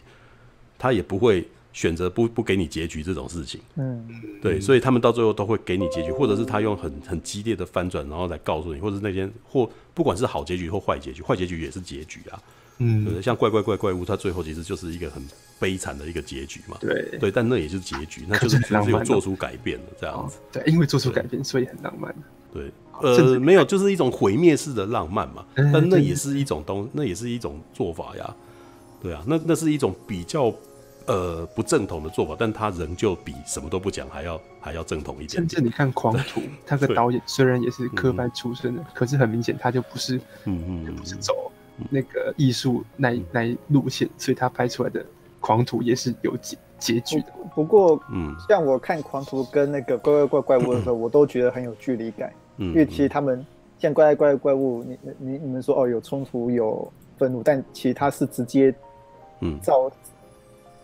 [0.79, 3.61] 他也不会选择不不给你结局这种事情。
[3.77, 4.09] 嗯，
[4.43, 12.43] 对，所以他们到最后都会给你结局，或者是他用很很激烈的翻转，然后来告诉你，或者是那些或不管是好结局或坏结局，坏结局也是结局啊。
[12.79, 15.21] 嗯，对，像怪怪怪怪物，它最后其实就是一个很
[15.59, 16.77] 悲惨的一个结局嘛。
[16.81, 20.39] 对对，但那也就是结局，那就是只有做出改变了这样子。
[20.53, 22.15] 对，因为做出改变，所以很浪漫。
[22.53, 22.71] 对，
[23.03, 25.45] 呃，没有，就是一种毁灭式的浪漫嘛。
[25.57, 28.35] 但那也是一种东，那也是一种做法呀。
[29.03, 30.53] 对啊，那那是一种比较
[31.09, 35.31] 呃不正统的做法，但他仍旧比什么都不讲还要还要正统一点。
[35.31, 41.35] 甚至你看《狂徒》，他的导演虽然也是科班出身的，可是很明显他就不是，嗯嗯，不是走。
[41.91, 45.01] 那个艺术那那路线，所以他拍出来的
[45.41, 47.33] 《狂徒》也是有结结局的。
[47.55, 52.33] 不过，嗯，像我看《狂徒》跟那个《怪怪怪怪物》的时候，我都觉得很有距离感。
[52.57, 53.47] 嗯，因为其实他们
[53.79, 58.75] 像《怪怪怪怪物》，你你你们说哦有冲突有愤怒，但其实他是直接，
[59.41, 59.89] 嗯，照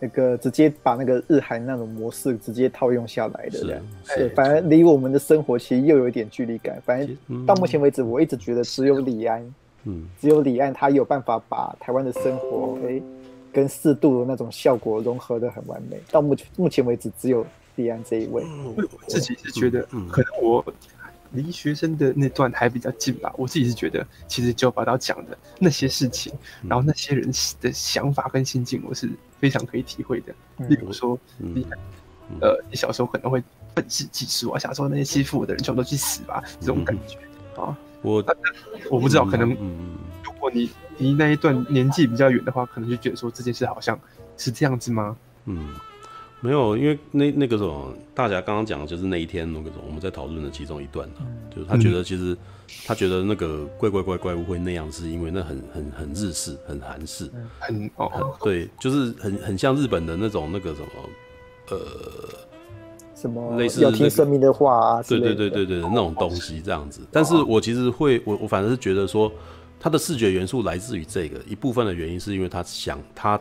[0.00, 3.80] 那个直接把那个日韩那种模式直接套用下来的，这样。
[4.16, 6.80] 对，反而离我们的生活其实又有一点距离感。
[6.84, 9.54] 反正到目前为止，我一直觉得只有李安。
[9.84, 13.00] 嗯，只有李安他有办法把台湾的生活，哎，
[13.52, 15.98] 跟四度的那种效果融合的很完美。
[16.10, 18.42] 到目前目前为止，只有李安这一位。
[18.76, 20.64] 我自己是觉得，可能我
[21.34, 23.30] 离学生的那段还比较近吧。
[23.36, 30.34] 我自己是觉得，其实九把刀讲的那些事情，然后那些人的想法跟心境，我是非常可以体会的。
[30.68, 31.66] 例如说，你
[32.40, 33.42] 呃，你小时候可能会
[33.74, 37.18] 愤世嫉俗啊，想说那些欺负我的人全部都去死吧，这种感觉
[37.60, 37.76] 啊。
[38.00, 38.24] 我
[38.90, 39.50] 我不知道，可能
[40.22, 43.98] 如果你离那一段年纪比较远的话，可能就觉得说这件事好像
[44.36, 45.16] 是这样子吗？
[45.46, 45.74] 嗯，
[46.44, 51.08] 没有，因为那那个什么，大家刚刚讲的就是那一天那个什么，我们在讨论的其中一段，
[51.50, 52.36] 就是他觉得其实
[52.86, 60.88] 他觉得那个怪怪怪怪物会那样，是因为那很很很日式，很韩式，很哦，对，就是很很像日本的那种那个什么，
[61.70, 61.78] 呃。
[63.16, 65.02] 什么类似要听生命的话啊？
[65.02, 67.00] 对对对对对，那种东西这样子。
[67.10, 69.32] 但是我其实会，我我反正是觉得说，
[69.80, 73.40] 他的视觉元素来自于这个一部分的原因，是因为他想他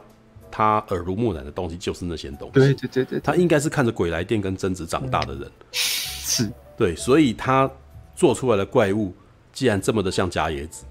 [0.55, 2.53] 他耳濡目染的东西就是那些东西。
[2.53, 7.67] 对对对对，他应该是看着鬼来电跟贞子长大的人，是对，所以他
[8.15, 9.11] 做出来的怪物
[9.51, 10.83] 既然这么的像伽椰子，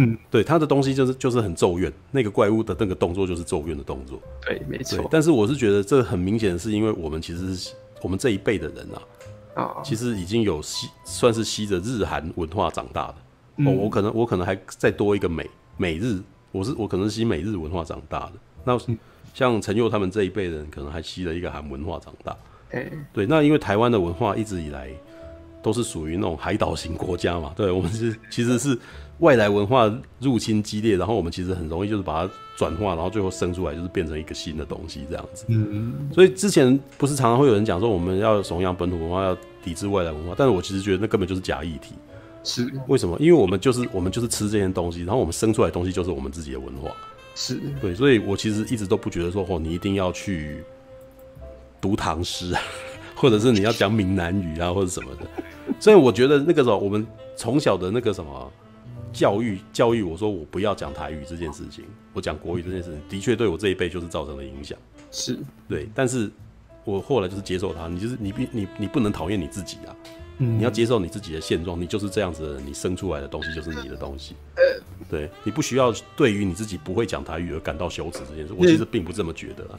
[0.00, 4.20] 嗯，对，他的东西就是就是很咒怨，那个怪物的那个动作就是咒怨的动作。
[4.44, 5.08] 对，没错。
[5.10, 7.72] 但是我是觉得这很明显的是因为我们其实是。
[8.00, 13.14] 我们这一辈的人啊，啊，其实已经有吸，算是吸着日韩文化长大的。
[13.56, 18.32] 嗯、哦，我可能我可能还再多一个美美日，我是我可能是吸美日文化长大的。
[18.64, 18.78] 那
[19.34, 22.36] 像陈佑他们这一辈人，可能还吸了一个韩文化长大。
[22.70, 24.88] 欸、对，那因为台湾的文化一直以来
[25.62, 28.78] 都是属于那种海岛型国家嘛，对，我们是其实是。
[29.20, 35.44] 外来文化入侵激烈，然后我们其实很容易就是把它转化，然后最后生出来就是变成一个新的东西这样子。
[35.48, 41.96] 嗯，所以之前不是常常会有人讲说我们要崇扬本土文化，要抵制外来文化，但是我其实觉得那根本就是假议题。
[42.44, 43.16] 是为什么？
[43.18, 46.88] 因为我们就是我们就是吃这些东西，然后我们生出来的东西就是我们自己的文化。
[47.40, 50.64] 是对，所以我其实一直都不觉得说哦，你一定要去
[51.80, 52.60] 读唐诗啊，
[53.14, 55.26] 或者是你要讲闽南语啊，或者什么的。
[55.78, 58.52] 所以我觉得那个时候我们从小的那个什么。
[59.10, 64.78] 教育教育我说我不要讲台语这件事情，我讲国语这件事情的确对我这一辈就是造成了影响，
[65.10, 66.30] 是对，但是
[66.84, 69.96] 我后来就是接受它，你就是你必你你不能讨厌你自己啊，
[70.38, 74.34] 嗯，你要接受你自己的现状，你就是这样子的人，你生出来的东西就是你的东西，
[75.10, 79.76] 对，你不需要对于你自己不会讲台语而感到羞耻这件事，我其实并不这么觉得啊，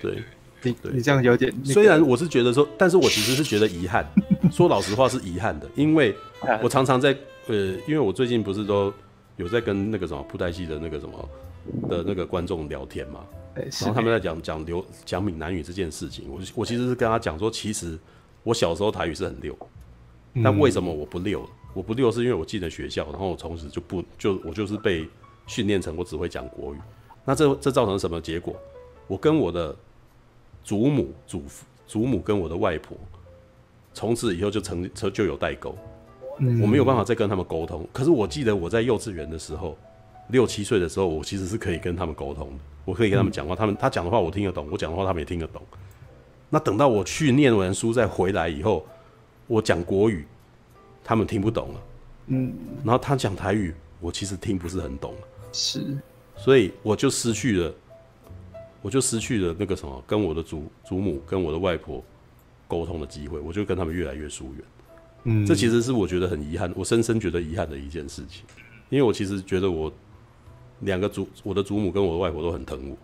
[0.00, 0.22] 对。
[0.66, 4.02] 你你这样有点，虽然我是觉得说，但是我其实是觉得遗憾。
[4.50, 6.16] 说老实话是遗憾的，因为
[6.62, 7.14] 我常常在
[7.48, 7.54] 呃，
[7.86, 8.90] 因为我最近不是都
[9.36, 11.28] 有在跟那个什么布袋戏的那个什么
[11.86, 13.20] 的那个观众聊天嘛，
[13.54, 17.98] 然后他们在讲讲流讲闽南语这件事情，我我其实是跟他讲说，其实
[18.42, 19.54] 我小时候台语是很溜，
[20.42, 21.48] 但为什么我不溜？
[21.72, 25.08] 我不溜是因为我进了学校，然后我从此就不就我就是被
[25.46, 26.78] 训练成我只会讲国语，
[27.24, 28.54] 那这这造成什么结果？
[29.08, 29.74] 我跟我的
[30.62, 32.96] 祖母、祖父、祖母跟我的外婆，
[33.92, 35.76] 从此以后就成就有代沟，
[36.62, 37.86] 我没有办法再跟他们沟通。
[37.92, 39.76] 可是我记得我在幼稚园的时候，
[40.28, 45.60] 六七岁的时候，我其实是可以跟他们沟通的，我可以跟他们讲话，他们他讲的话我听得懂，我讲的话他们也听得懂。
[46.50, 48.86] 那等到我去念完书再回来以后，
[49.46, 50.24] 我讲国语，
[51.02, 51.80] 他们听不懂了，
[52.28, 52.52] 嗯，
[52.84, 55.14] 然后他讲台语，我其实听不是很懂，
[55.52, 55.96] 是，
[56.36, 57.74] 所以我就失去了。
[58.82, 62.04] 我就失去了那个什么，跟我的祖祖母、跟我的外婆
[62.68, 64.64] 沟通的机会，我就跟他们越来越疏远。
[65.22, 68.44] 嗯，这其实是我觉得很遗憾，我深深觉得遗憾的一件事情，
[68.90, 69.90] 因为我其实觉得我
[70.80, 72.96] 两个祖，我的祖母跟我的外婆都很疼我，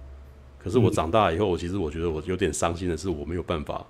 [0.63, 3.83] 可是我长大以后，我其实我觉得我有点伤心的是，我没有办法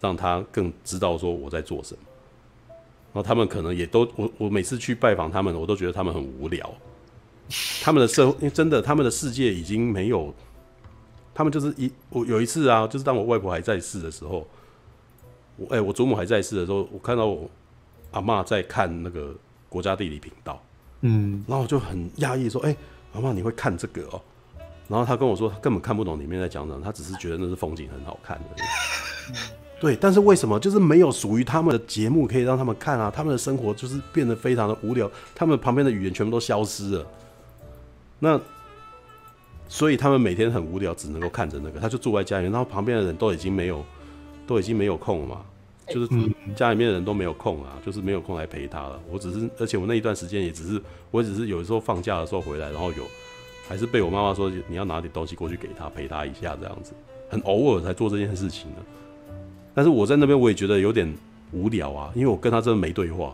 [0.00, 2.00] 让他更知道说我在做什么，
[3.12, 6.74] 然后他们可能也都，我我每次去拜访他们，我都觉得他们很无聊，
[7.82, 10.34] 他们的社会，因为真的他们的世界已经没有，
[11.34, 14.46] 他们就是一，我有一次啊，就是当我外婆还在世的时候。
[15.60, 17.50] 我哎、欸，我祖母还在世的时候，我看到我
[18.12, 19.34] 阿妈在看那个
[19.68, 20.62] 国家地理频道，
[21.00, 22.76] 嗯，然后我就很讶异说：“哎、欸，
[23.14, 24.22] 阿妈你会看这个哦？”
[24.86, 28.60] 然后他跟我说，他根本看不懂里面在讲什么，他只是觉得那是风景很好看而已。
[29.80, 33.12] 对，但是为什么就是没有属于他们的节目可以让他们看啊？
[33.14, 37.06] 他们的生活就是变得非常的无聊，他们旁边的语言全部都消失了。
[38.18, 38.40] 那
[39.68, 43.84] 所以他们每天很无聊，只能够看着那个，他就住在家里面，然后旁边的人都已经没有。
[44.48, 45.44] 都已经没有空了嘛，
[45.90, 46.08] 就是
[46.56, 48.98] 家里面的人都没有空啊，就是没有空来陪他了。
[49.10, 53.02] 我只是，而且我那一段时间也只是，我只是有时候放假的时候回来，然后有
[53.68, 56.94] 还是被我妈妈说你要拿点东西过去给他陪他一下这样子，
[57.28, 58.76] 很偶尔才做这件事情的。
[59.78, 61.08] 但是我在那边我也觉得有点
[61.52, 63.32] 无聊啊，因为我跟他真的没对话，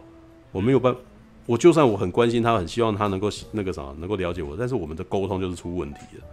[0.53, 0.95] 我没有办，
[1.47, 6.25] 我就算我很关心他，很希望他能够那个啥，能够了解我，但是我们的沟通就是出问题了。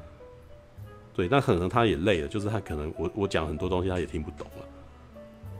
[1.13, 4.65] 对，那可能他也累了，就是他可能我我讲很多东西他也听不懂了。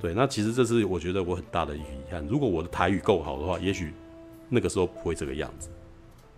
[0.02, 2.22] 对，那其实这是我觉得我很大的遗憾。
[2.28, 3.94] 如果我的台语够好的话，也许
[4.50, 5.70] 那个时候不会这个样子。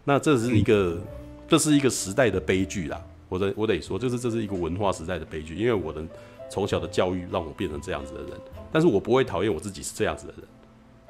[0.04, 1.02] 那这是一个，
[1.48, 3.04] 这是一个时代的悲剧啦。
[3.28, 6.06] 我得我得说，就是这是一个文化时代的悲剧，因为我的
[6.54, 8.32] 从小的教育让我变成这样子的人。
[8.72, 10.44] 但是我不会讨厌我自己是这样子的人，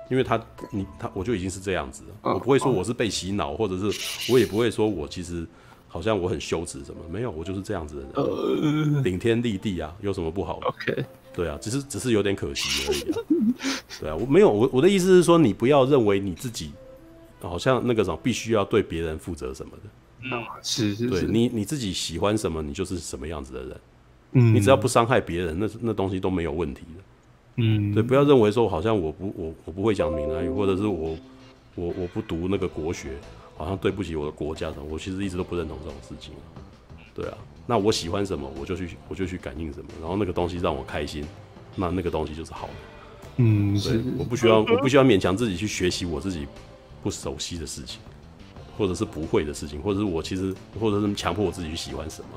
[0.09, 2.33] 因为他你他我就已经是这样子了。
[2.33, 5.45] 我不会说我是被洗脑，或者是我也不会说我其实。
[5.85, 7.01] 好像我很羞耻什么？
[7.07, 13.19] 没有，我就是这样子的人，顶、呃、天立地啊，有什么不好？OK，对啊，只是只是有点可惜而已啊。
[13.99, 16.71] 对啊，我没有，我我的意思是说，你不要认为你自己
[17.43, 19.83] 好像那个什么必须要对别人负责什么的。
[20.23, 23.79] 嗯，是是，是，对你你自己喜欢什么，你就是什么样子的人。
[24.33, 27.03] 嗯，你只要不伤害别人，那那东西都没有问题的。
[27.55, 31.17] 嗯，对，不要认为说好像我不我我不会讲闽南语，或者是我
[31.75, 33.11] 我我不读那个国学。
[33.55, 36.33] 好像对不起我的国家的，我其实一直都不认同这种事情。
[37.13, 41.23] 对啊，那我喜欢什么，我就去我就去感应什么，然后那个东西让我开心，
[41.75, 42.73] 那那个东西就是好的。
[43.37, 46.47] 嗯，对，我不需要我不需要勉强自己去学习我自己
[47.03, 48.01] 不熟悉的事情，
[48.75, 52.29] 或者是不会的事情，或者是我其实或者是强迫我自己去喜欢什么，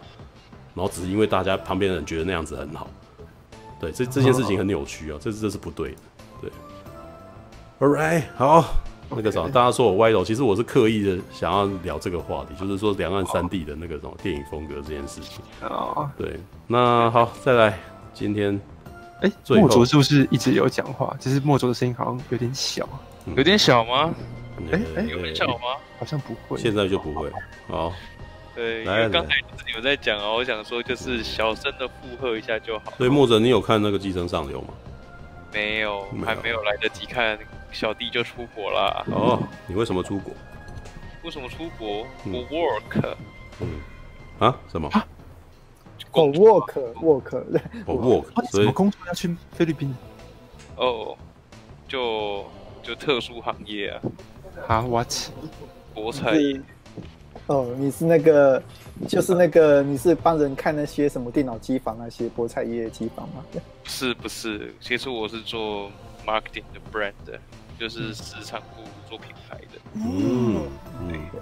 [0.77, 2.89] 然后只是因为大家旁边的人觉得那样子很好。
[3.81, 5.97] 对，这这件事情很扭曲啊，这这是不对的。
[6.43, 6.51] 对
[7.81, 8.65] ，All right，好。
[9.09, 15.41] 那个什么，大家说我歪楼，其实我是刻意的想要聊这个话题，就是说两岸三地的那个什么电影风格这件事情。
[15.61, 17.79] 哦，对，那好，再来，
[18.13, 18.61] 今天，
[19.21, 21.17] 哎，莫卓是不是一直有讲话？
[21.21, 22.89] 其实莫卓的声音好像有点小，
[23.37, 24.13] 有点小吗？
[24.73, 25.77] 哎哎，有点小吗？
[26.01, 27.31] 好像不会，现在就不会。
[27.69, 27.93] 好，
[28.57, 29.35] 对，因为刚才
[29.67, 32.93] 你们在讲啊，我想说就是小声的附和一下就好。
[32.97, 34.69] 所以莫卓，你有看那个《寄生上流》吗？
[35.53, 37.39] 没有，还没有来得及看。
[37.73, 39.43] 小弟就出国了哦！
[39.67, 40.33] 你为什么出国？
[41.23, 42.07] 为什么出国？
[42.25, 43.15] 我 work。
[43.61, 43.81] 嗯
[44.39, 44.57] 啊？
[44.71, 44.89] 什么？
[46.13, 47.45] 我 work，work，
[47.85, 48.51] 我 work。
[48.51, 49.95] 所以工作要去菲律宾？
[50.77, 51.15] 哦，
[51.87, 52.47] 就
[52.83, 54.01] 就特殊行业啊。
[54.69, 55.13] 啊？What？
[55.95, 56.59] 博彩业。
[57.47, 58.63] 哦，你是那个，
[59.09, 63.45] 就是那个，你是帮人看那些什么电脑机房那些菠菜叶机房吗？
[63.53, 65.91] 不是不是，其实我是做
[66.27, 67.39] marketing 的 brand 的。
[67.79, 70.63] 就是市场部做品牌的，嗯，
[71.31, 71.41] 对，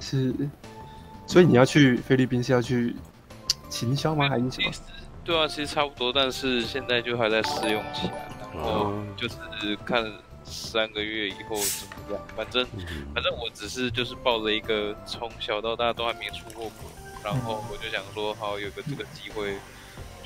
[0.00, 0.34] 是，
[1.28, 2.96] 所以你要去菲律宾是要去
[3.70, 4.28] 行销吗？
[4.28, 4.72] 还是什么？
[5.22, 8.18] 对啊，其实差不多，但是现在就还在试用期啊，
[8.52, 10.04] 然后就是看
[10.44, 12.26] 三个月以后怎么样。
[12.36, 12.66] 反正
[13.14, 16.90] 反正我只是就是抱着一个从小到大都还没出过国，
[17.22, 19.56] 然后我就想说，好有个这个机会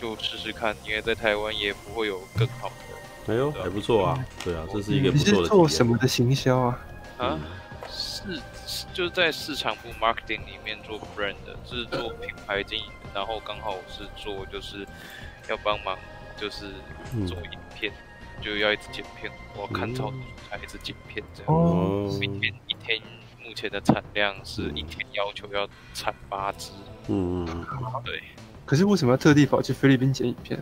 [0.00, 3.32] 就试试看，因为在台湾也不会有更好的。
[3.32, 4.26] 哎呦，还不错啊！
[4.42, 5.36] 对啊，这是一个不错的。
[5.36, 6.80] 你是做什么的行销啊？
[7.18, 7.38] 啊，
[7.90, 8.22] 市
[8.94, 12.84] 就是在市场部 marketing 里面做 brand 的，是做品牌经营。
[13.14, 14.86] 然后刚好我是做，就是
[15.48, 15.98] 要帮忙，
[16.38, 16.66] 就是
[17.26, 17.92] 做影片，
[18.42, 19.30] 就要一直剪片。
[19.56, 20.12] 我看到
[20.48, 21.52] 才一直剪片这样。
[21.52, 22.16] 哦。
[22.20, 23.00] 每天一天
[23.44, 26.70] 目前的产量是一天要求要产八支。
[27.08, 27.66] 嗯嗯。
[28.04, 28.22] 对。
[28.64, 30.58] 可是为什么要特地跑去菲律宾剪影片？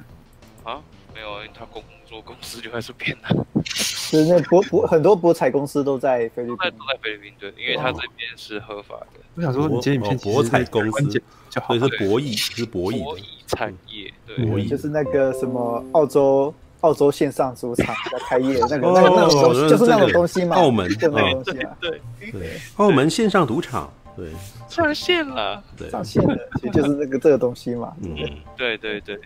[0.64, 0.83] 啊？
[1.14, 3.47] 没有，因为他工作公司就在这边的。
[3.64, 9.20] 是那博博很多博彩公司都在菲律宾，都在菲律宾对，因为他这边是合法的。
[9.35, 16.55] 我想说，你剪影片博彩公司，所以是博弈，是博弈，博弈产业，对，就是那个什么澳洲
[16.87, 20.55] 澳洲线上主场在开业，那个那个那种东西，就是那种东西嘛。
[20.55, 22.01] 澳门就那种东西啊，对。
[22.30, 24.30] 对，澳门线上赌场，对，
[24.68, 27.93] 上线了，对，上线了，其实就是那个这个东西嘛。
[28.03, 28.16] 嗯，
[28.57, 29.18] 对对对，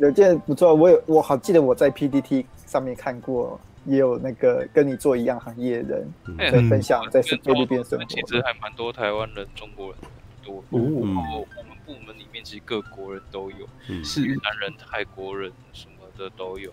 [0.00, 8.04] 有件不错，我有我好记得我在 PDT 上面看过，也有那个跟你做一样行业的人在分享在菲律宾生活。
[8.04, 9.96] 其实还蛮多台湾人、中国人
[10.44, 13.66] 多，然后我们部门里面其实各国人都有，
[14.04, 16.70] 是越南人、泰国人什么的都有。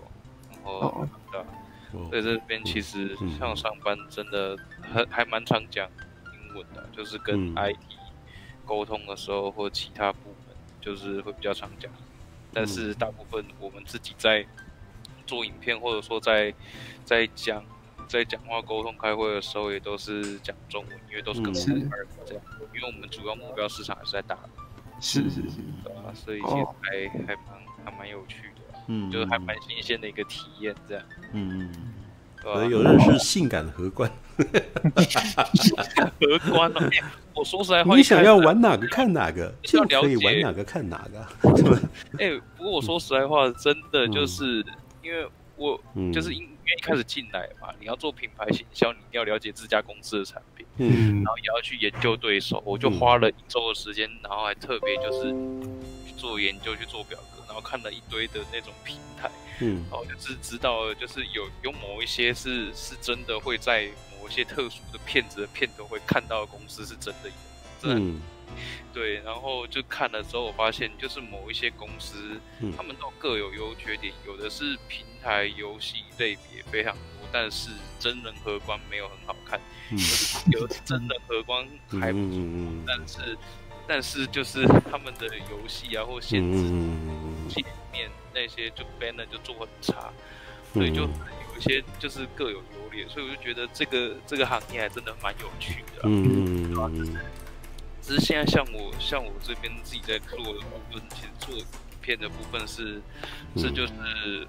[0.65, 1.41] 哦，对，
[2.09, 5.89] 所以这边其实像上班真的还还蛮常讲
[6.33, 7.77] 英文的，就是跟 IT
[8.65, 11.91] 沟通的时候或其他部门就是会比较常讲，
[12.51, 14.45] 但是大部分我们自己在
[15.27, 16.53] 做影片或者说在
[17.03, 17.63] 在讲
[18.07, 22.43] 在讲话沟通开会的时候也都是讲中文，因为都是跟台湾人这样，
[22.73, 26.11] 因为我们主要目标市场还是在大陆，是是是，对吧？
[26.13, 27.45] 所以其实还还蛮
[27.85, 28.64] 还蛮有趣的。
[28.87, 31.03] 嗯，就是还蛮新鲜的一个体验，这样。
[31.33, 31.71] 嗯，
[32.35, 36.89] 可能有认识性感荷官， 荷官哦。
[37.33, 41.27] 我说实在话，你想要玩哪个看哪个，就可以玩哪个看哪个。
[42.19, 44.63] 哎，不过我说实在话，真的就是
[45.03, 45.27] 因为
[45.57, 45.77] 我
[46.13, 52.61] 就是因因为一开始进来嘛，你要做品牌行销，你一定要了解自家公司的产品，嗯，然后也要去研究对手。
[52.65, 55.29] 我就花了一周的时间，然后还特别就是
[56.07, 57.34] 去做研究，去做表格。
[57.55, 59.31] 然后看了一堆的那种平台，
[59.61, 63.89] 嗯，然后就是知道，就是有有某一些是是真的会在
[64.19, 67.35] 某一些特殊的片子的片头会看到的公司是真的有，
[67.81, 68.21] 真的，嗯，
[68.93, 79.57] 对，然后就看了之后，我发现就是某一些公司，嗯，他们都各有优缺点，有的是平台游戏类别非常多，但是真人荷官没有很好看，
[79.91, 79.97] 嗯，
[80.51, 81.65] 有的真人荷官
[82.01, 83.37] 还不错，嗯，但是。
[83.87, 86.57] 但是就是他们的游戏啊，或限制
[87.49, 90.11] 界面那些就 banner 就做很差，
[90.73, 91.09] 所以就有
[91.57, 96.01] 一些就是各有优劣，所以我就觉得这个这个行业还真的蛮有趣的。
[96.03, 96.73] 嗯。
[96.77, 97.17] 嗯，
[98.01, 101.65] 只是现在像我像我这边自己在做的部分，其实做影
[102.01, 103.01] 片的部分是
[103.55, 103.93] 是就是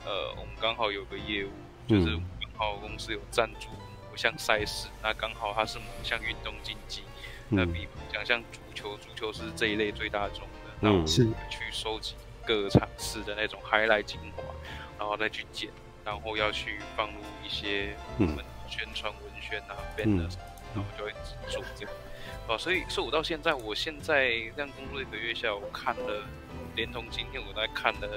[0.05, 1.51] 呃，我们刚好有个业务，
[1.89, 3.69] 就是刚好公司有赞助
[4.11, 7.03] 某项赛事，那刚好它是某项运动竞技。
[7.49, 11.25] 那比如讲像足球，足球是这一类最大众的，那我们去
[11.71, 12.15] 收集
[12.47, 14.43] 各个场次的那种 highlight 精华，
[14.99, 15.69] 然后再去剪，
[16.05, 20.31] 然后要去放入一些我们宣传文宣啊 banner，
[20.75, 21.13] 然后就会
[21.49, 21.95] 做这样。
[22.49, 26.25] 哦，所以，所以我到现在，我现在这样工作一个月下，我看了，
[26.77, 28.09] 连同今天我在看了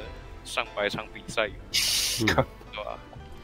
[0.46, 2.26] 上百场比赛，嗯，
[2.72, 3.00] 对吧？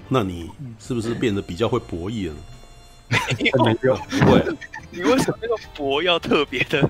[0.08, 2.36] 那你是不是变得比较会博弈了？
[3.64, 4.44] 没有，不会。
[4.92, 6.82] 你为什么那个博要特别的？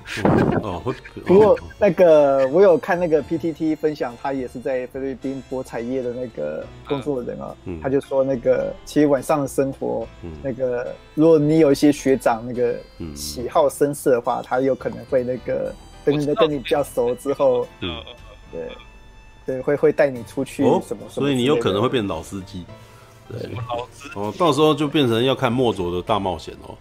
[0.62, 0.80] 哦，
[1.24, 7.52] 不过那个我有看那个 PTT 分享，他也是在菲律宾博彩业的那个工作的人啊，
[7.82, 10.06] 他就说那个其实晚上的生活，
[10.40, 12.76] 那个如果你有一些学长那个
[13.16, 18.00] 喜好深色的话，他有可能会那个等你跟你比较熟之后，嗯，
[18.52, 18.68] 对
[19.44, 22.64] 对，会会带你出去什么什么，所以你有可能会变老司机。
[23.28, 23.50] 对，
[24.14, 26.76] 哦，到时候就变成要看墨卓的大冒险哦。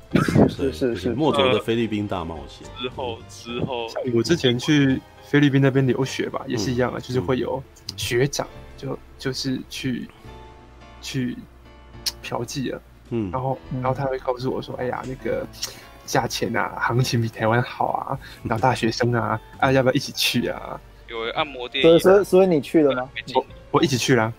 [0.48, 2.68] 是是是，墨卓的菲律宾大冒险。
[2.80, 7.62] 之后之后，我之前去菲律宾那边留学吧，也是一样啊，就是会有
[7.98, 10.08] 学长，就就是去
[11.02, 11.36] 去
[12.22, 12.82] 嫖妓了。
[13.10, 15.46] 嗯，然后然后他会告诉我说：“哎呀，那个
[16.06, 21.82] 价钱啊，行情比台湾好啊，然后大学生啊，啊，要不要一起去啊？”有按摩店。
[21.84, 23.10] 所以所以所以你去了吗？
[23.34, 24.32] 我我一起去了。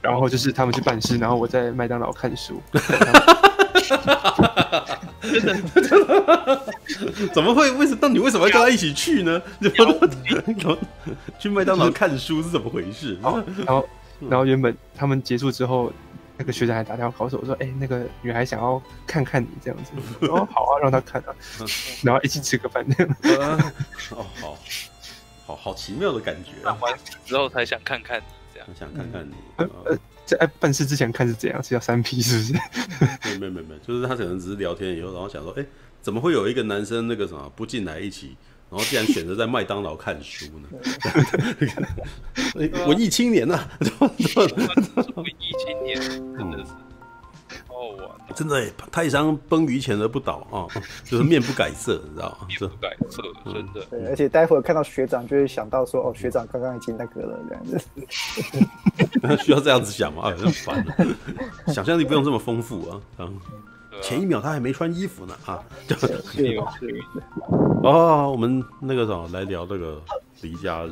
[0.00, 2.62] 然后就是他们去办事，然后我在麦当劳看书。
[5.20, 5.54] 真的？
[7.32, 7.70] 怎么会？
[7.72, 7.98] 为什么？
[8.02, 9.40] 那你为什么要跟他一起去呢？
[11.38, 13.18] 去麦当劳看书是怎么回事？
[13.22, 13.88] 然后，然后，
[14.30, 15.92] 然后原本他们结束之后，
[16.36, 19.92] 那个学长还打电话告诉我说：“哎，那个女孩想要看看你这样子。”
[20.28, 21.34] 哦，好啊，让她看啊。
[22.02, 23.16] 然后一起吃个饭这样。
[23.36, 23.58] 哦，
[24.40, 24.56] 好
[25.46, 26.52] 好好奇妙的感觉。
[26.62, 26.92] 办完
[27.24, 28.24] 之后才想看看你。
[28.78, 31.62] 想看看你，呃，在办事之前看是怎样？
[31.62, 32.52] 是要三 P 是不是？
[33.38, 35.64] 没有没有没有，就是他可能只是聊天以后，然后想说，哎，
[36.02, 38.36] 怎么会有一个男生那个什么不进来一起，
[38.70, 40.68] 然后竟然选择在麦当劳看书呢？
[42.86, 43.68] 文艺青年呐，
[44.00, 44.24] 文艺
[45.64, 46.00] 青年，
[46.36, 46.70] 真的是。
[48.34, 50.66] 真的，泰山崩于前而不倒啊，
[51.04, 52.46] 就是面不改色， 你知道吗？
[52.48, 53.22] 面不改色，
[53.52, 53.84] 真的。
[53.90, 57.80] 对，而且待会儿看到学长，就会想到说，哦，学长刚刚已经那个了，这样子。
[59.44, 60.24] 需要这样子想吗？
[60.24, 60.84] 啊，很烦。
[61.68, 63.00] 想象力不用这么丰富啊。
[63.18, 63.38] 嗯，
[64.02, 65.62] 前一秒他还没穿衣服呢啊。
[65.88, 66.62] 是是。
[67.82, 70.00] 哦，我们那个什么来聊这个
[70.42, 70.90] 离家日。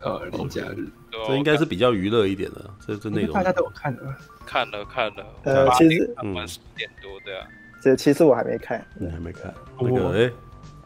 [0.00, 0.86] 呃，离家日，
[1.26, 4.02] 这应该是比较娱乐一点的，这这内容大家都有看的，
[4.48, 7.46] 看了看了，呃，其实嗯，十点多对啊，
[7.82, 10.32] 这其实我还没看，你还没看那个哎，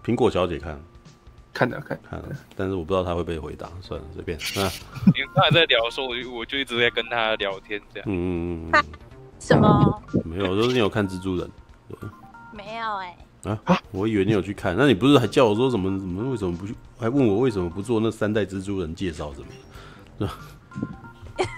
[0.05, 0.77] 苹果小姐看，
[1.55, 4.69] 看了看看了，但是我不知道她会不会回答，算了，随便啊。
[5.15, 8.85] 因为他还在聊的时候，我就我就一直在跟她聊天这样，嗯嗯嗯，
[9.39, 10.03] 什么？
[10.25, 11.49] 没有，就是你有看蜘蛛人，
[12.53, 13.17] 没有哎。
[13.45, 13.81] 啊啊！
[13.91, 16.31] 我以为你有去看，那你不是还叫我说什么什么？
[16.31, 16.75] 为什么不去？
[16.99, 19.47] 还问我为什么不做那三代蜘蛛人介绍什么？
[20.19, 20.39] 是吧？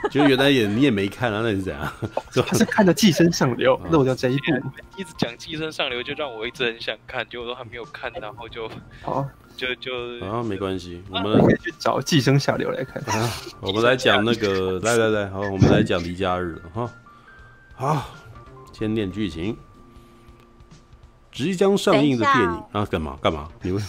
[0.10, 1.40] 就原来也你也没看啊？
[1.42, 1.92] 那是怎样？
[2.46, 4.44] 他是看的《寄生上流》，漏掉这一部。
[4.96, 8.70] 一直讲《寄生上流》，就让我一直很想看，结果都还没有看，然后就
[9.02, 9.26] 好，
[9.56, 9.92] 就就
[10.24, 13.02] 啊，没关系，我们可以去找《寄生下流》来看。
[13.60, 16.90] 我们来讲那个，来来来，好，我们来讲《离家日》哈。
[17.74, 18.14] 好，
[18.72, 19.56] 先念剧情。
[21.32, 23.48] 即将上映的电影啊，干嘛干嘛？
[23.62, 23.82] 你为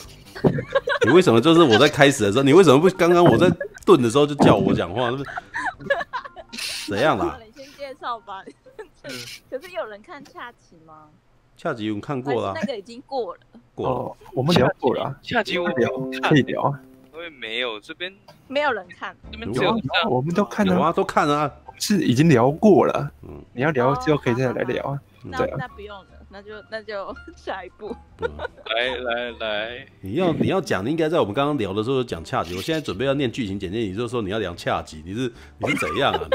[1.06, 3.48] 你为什么就是我在开始的时候，你为什么不刚刚我在
[3.86, 5.12] 炖的时候就叫我讲话？
[6.88, 7.40] 怎样啦？
[7.46, 8.44] 你先介绍吧。
[9.50, 11.10] 可是有人看恰吉吗？
[11.58, 13.42] 恰吉我看过了，那个已经过了。
[13.74, 15.18] 过了，我们聊过了。
[15.22, 15.90] 恰吉我聊
[16.22, 16.80] 可以聊啊，
[17.14, 18.14] 因为没有这边
[18.48, 19.78] 没有人看，这边只有
[20.10, 23.12] 我们都看了啊，都看了啊，是已经聊过了。
[23.22, 25.00] 嗯，你要聊之后可以再来聊啊。
[25.24, 26.08] 那那不用了。
[26.36, 32.54] 那就那就 下一步，来来来，你要你要讲，你应该在我们刚刚聊的时候讲恰吉。
[32.54, 36.28] 我现在准备要念剧情简介，你就说你要讲恰吉，你是你是怎样啊？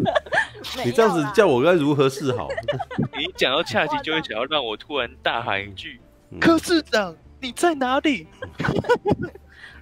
[0.82, 2.48] 你这样子叫我该如何是好？
[3.18, 6.00] 你讲到恰吉，就会想要让我突然大喊一句
[6.40, 8.26] ：“柯市长，你在哪里？”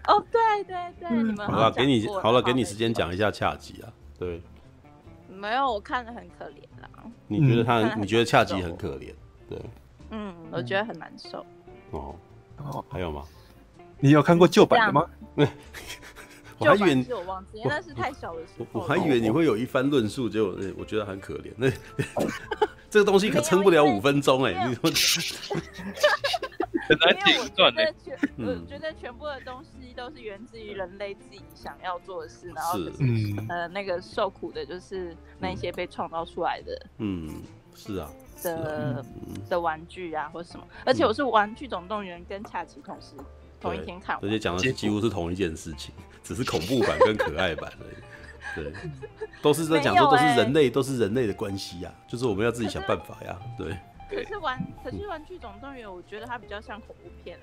[0.08, 3.86] 哦，对对对，你们好了，给你好了，给你时间讲一下恰吉啊。
[4.18, 4.42] 对，
[5.28, 6.88] 没有，我看的很可怜啦。
[7.28, 7.94] 你觉得他？
[7.94, 9.14] 你觉得恰吉很可怜？
[9.52, 9.62] 对，
[10.10, 11.44] 嗯，我觉得很难受。
[11.90, 12.14] 哦
[12.58, 13.22] 哦，还有吗？
[14.00, 15.06] 你有看过旧版的吗？
[16.58, 18.66] 我还以为我忘记，那是太小的时候。
[18.72, 21.52] 我还以为你会有一番论述，结果我觉得很可怜。
[21.56, 21.68] 那
[22.88, 24.52] 这个东西可撑不了五分钟哎！
[24.68, 24.90] 你说
[26.88, 27.94] 很难顶断的。
[28.38, 36.86] 我觉得全部的东西都是源自于人类自己想要做的事，然后嗯呃那个受苦的就是那些被创造出来的。
[36.98, 37.42] 嗯，
[37.74, 38.10] 是啊。
[38.42, 39.04] 的
[39.48, 43.14] 的玩具啊，或者什么，而且我是《玩具总动员》跟恰奇同时
[43.60, 48.02] 同一天看，而且讲的是几乎是同一件事情， 只是恐怖版跟可爱版而已。
[48.54, 48.72] 对，
[49.40, 53.38] 都是在讲说都是人类，都是人类的关系呀，就是我们要自己想办法呀。
[53.56, 53.76] 对。
[54.10, 57.38] 可是玩，可是《玩具总动员》，我觉得它比较像恐怖片。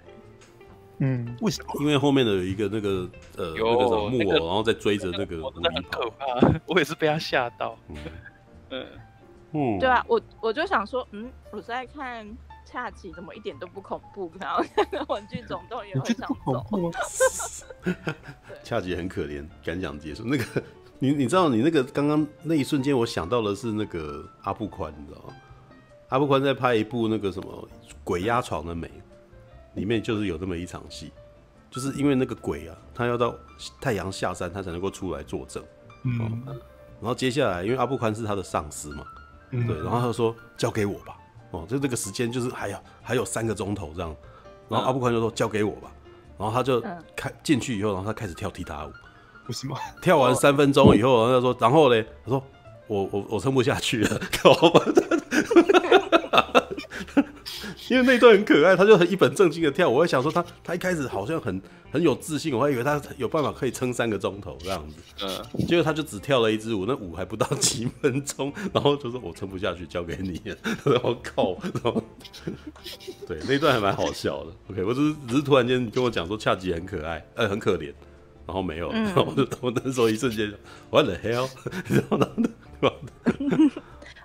[1.00, 1.74] 嗯，为什么？
[1.80, 6.26] 因为后面的有一个那个呃那个什么木偶，然后再追着那个，那很可怕。
[6.68, 7.76] 我也是被他吓到。
[7.88, 7.98] 嗯。
[8.72, 8.86] 嗯，
[9.52, 12.28] 对啊，我我就想说，嗯，我在看
[12.66, 14.32] 恰吉，怎么一点都不恐怖？
[14.40, 16.92] 然后看《玩具总动员》会想走。
[18.64, 20.24] 恰吉很可怜，敢讲结束。
[20.24, 20.44] 那个，
[21.00, 25.34] 你你知道，你那个刚刚那一瞬间，我想到的是那个阿布宽，你知道吗？
[26.10, 27.68] 阿布宽在拍一部那个什么
[28.04, 28.88] 《鬼压床的美》，
[29.74, 31.12] 里面就是有这么一场戏，
[31.72, 33.36] 就是因为那个鬼啊，他要到
[33.82, 35.64] 太阳下山，他才能够出来作证。
[36.04, 36.44] 嗯，
[37.00, 39.06] 然后接下来，因为阿布宽是他的上司嘛。
[39.52, 41.18] 对，然后他说交给我吧，
[41.52, 44.16] 哦，就这个时间就是还有还有三个钟头这样，
[44.68, 45.92] 然后阿布宽就说交给我吧，
[46.38, 46.80] 然后他就
[47.16, 48.92] 开进去以后，然后他开始跳踢踏舞，
[49.48, 49.76] 为什么？
[50.02, 52.44] 跳完三分钟以后，然后他说，然后嘞，他说
[52.88, 54.20] 我我我撑不下去了。
[57.92, 59.90] 因为那段很可爱，他就很一本正经的跳。
[59.90, 61.60] 我会想说他，他一开始好像很
[61.92, 64.96] 很有自信，我还以为他有办法可以撑三个钟头这样子。
[65.24, 70.40] 嗯，结果他就只跳了一支舞，那舞还不到几分钟，然后就说我撑不下去，交给你。
[70.86, 72.04] 然后靠，然后
[73.28, 74.52] 对，那段还蛮好笑的。
[74.70, 77.92] OK，我只是只是突然间跟我讲说恰吉很可爱，呃，很可怜，
[78.46, 80.54] 然后没有，然后我就我那时候一瞬间
[80.92, 81.50] ，What the hell？
[81.88, 82.28] 然后呢？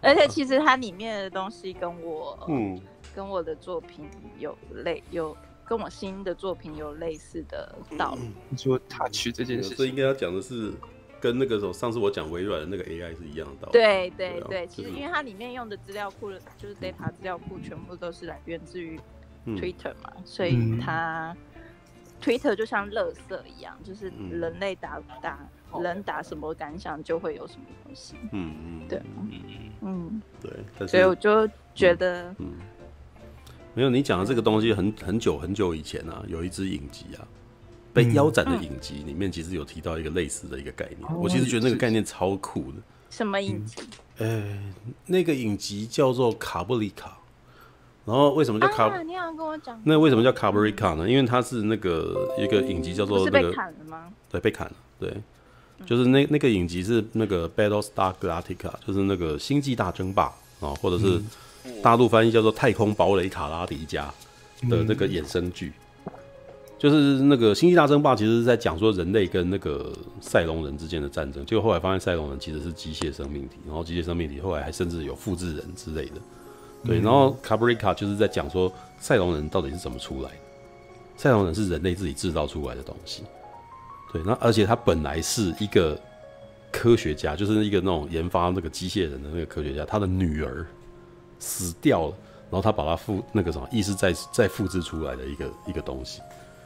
[0.02, 2.78] 而且其实它里面的东西跟我嗯。
[3.14, 4.08] 跟我的作品
[4.38, 8.30] 有类有跟我新的作品有类似的道理。
[8.50, 10.72] 你说他取这件事，这应该要讲的是
[11.20, 13.72] 跟那个时候上次我讲微软的那个 AI 是一样的道理。
[13.72, 19.00] 对对对，其实因为它里面用的资料库就是 data 资料库全部都是来源自于
[19.46, 21.34] Twitter 嘛，所以它
[22.20, 25.38] Twitter 就像垃圾一样，就是人类打打
[25.80, 28.16] 人打什么感想就会有什么东西。
[28.32, 29.30] 嗯嗯，对，嗯
[29.80, 30.22] 嗯。
[30.42, 32.52] 对，所以我就觉得嗯。
[33.74, 37.26] 没有，你讲的这个东西很很久很久以前啊，有一支影集啊，
[37.92, 41.00] 被腰斩的影集里面其实有提到一个类似的一个概念。
[41.10, 42.78] 嗯、我其实觉得那个概念超酷的。
[43.10, 43.80] 什么影集？
[44.18, 44.72] 呃、
[45.06, 47.18] 那个影集叫做卡布里卡。
[48.06, 48.88] 然后为什么叫卡？
[48.88, 49.80] 啊、你好，跟我讲。
[49.84, 51.08] 那为什么叫卡布里卡呢？
[51.08, 53.40] 因为它是那个一个影集叫做那个。
[53.40, 54.12] 是被砍了吗？
[54.30, 54.74] 对，被砍了。
[55.00, 55.16] 对，
[55.86, 60.24] 就是那那个影集是那个 Battlestar Galactica，就是那个星际大争霸
[60.60, 61.20] 啊，或者是
[61.82, 64.06] 大陆翻译叫做太空堡垒卡拉迪加
[64.68, 65.72] 的那个衍生剧。
[66.76, 69.90] 就是那个星际大争霸，其实是在讲说人类跟那个
[70.20, 71.46] 赛隆人之间的战争。
[71.46, 76.16] 结果后来发现赛隆人其实是机械生命体，然后机械生命体后来还甚至有复制人之类的。
[76.84, 80.36] 对，然后卡布里卡就是在讲说赛隆人到底是怎么出来的。
[81.16, 83.22] 赛隆人是人类自己制造出来的东西。
[84.12, 85.98] 对，那而且他本来是一个
[86.70, 90.66] 科学家，就是一个那种研发那个机械人的那个科学家，他的女儿
[91.44, 92.14] 死掉了，
[92.50, 96.22] 然后他把它复那个什么意识再再复制出来的一个一个东西。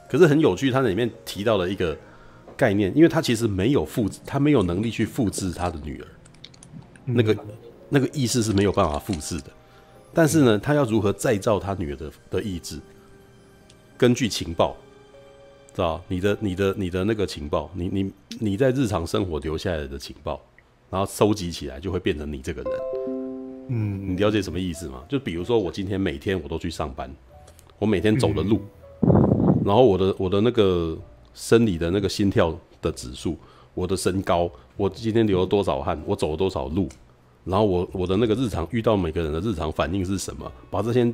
[0.09, 1.97] 可是很有趣，他里面提到了一个
[2.57, 6.07] 概念，因为他其实没有复制，他没有能力去复制他的女儿，
[7.05, 7.37] 那个
[7.89, 9.51] 那个意识是没有办法复制的。
[10.15, 12.81] 但是呢，他要如何再造他女儿的的意志？
[13.99, 14.77] 根据情报，
[15.75, 20.41] 知道你的你的你的那个情报，你你你在日常生活留下来的情报，
[20.89, 22.73] 然后收集起来就会变成你这个人。
[23.69, 25.03] 嗯，你了解什么意思吗？
[25.09, 27.11] 就比如说我今天每天我都去上班，
[27.79, 28.61] 我每天走的路。
[29.65, 30.97] 然后我的我的那个
[31.35, 33.37] 生理的那个心跳的指数，
[33.75, 36.89] 我的身高，我今天流了多少汗，我走了多少路，
[37.45, 40.51] 然后我我的那个日常遇到每个人的日常反应是什么？
[40.71, 41.13] 把这些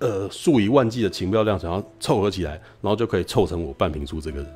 [0.00, 4.54] 呃数以万计的情报量想要凑合起来，然后就可以凑成我半瓶醋这个人。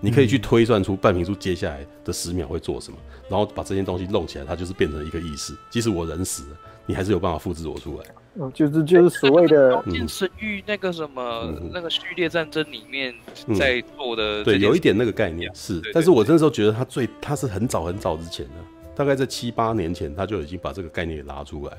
[0.00, 5.54] 你可以去推算出半瓶醋接下来的十秒会做什么，然后把这些东西弄起来，它就是变成一个意识。
[5.70, 6.56] 即使我人死了，
[6.86, 8.04] 你还是有办法复制我出来。
[8.34, 13.14] 哦，就是就是所谓的《刀剑神域》那个什么、嗯、那个序列战争里面
[13.54, 15.82] 在做的、嗯，对，有一点那个概念是。
[15.92, 18.52] 但是我那时候觉得他最他是很早很早之前的，
[18.96, 21.76] 大概在七八年前他就已经把这个概念给拉出来。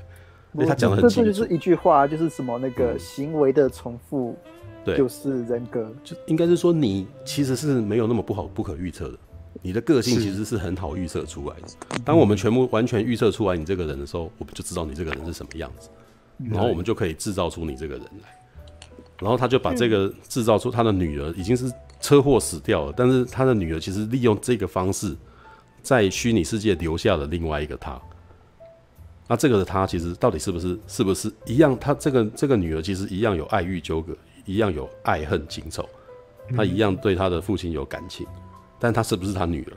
[0.52, 4.38] 因为他讲的很清楚，就是一句话，就是什么那个行为的重复，
[4.84, 5.92] 对，就是人格。
[6.04, 9.18] 就应该是说你其实是没有那么不好不可预测的，
[9.62, 11.98] 你的个性其实是很好预测出来的。
[12.04, 15.88] 当我们全部完全预测出来你这个人的时候，我们就知道你这个人是什么样子。
[16.50, 18.28] 然后我们就可以制造出你这个人来，
[19.20, 25.14] 然后他就把这个制造出他的女儿已经是车祸死掉了，但是他的女儿其实利用这个方式
[25.80, 27.96] 在虚拟世界留下了另外一个他。
[29.28, 31.78] 那这个的他其实到底是不是是不是一样？
[31.78, 34.12] 他这个这个女儿其实一样有爱欲纠葛，
[34.44, 35.88] 一样有爱恨情仇，
[36.56, 38.26] 他一样对他的父亲有感情，
[38.84, 39.72] 但他是不是他女儿？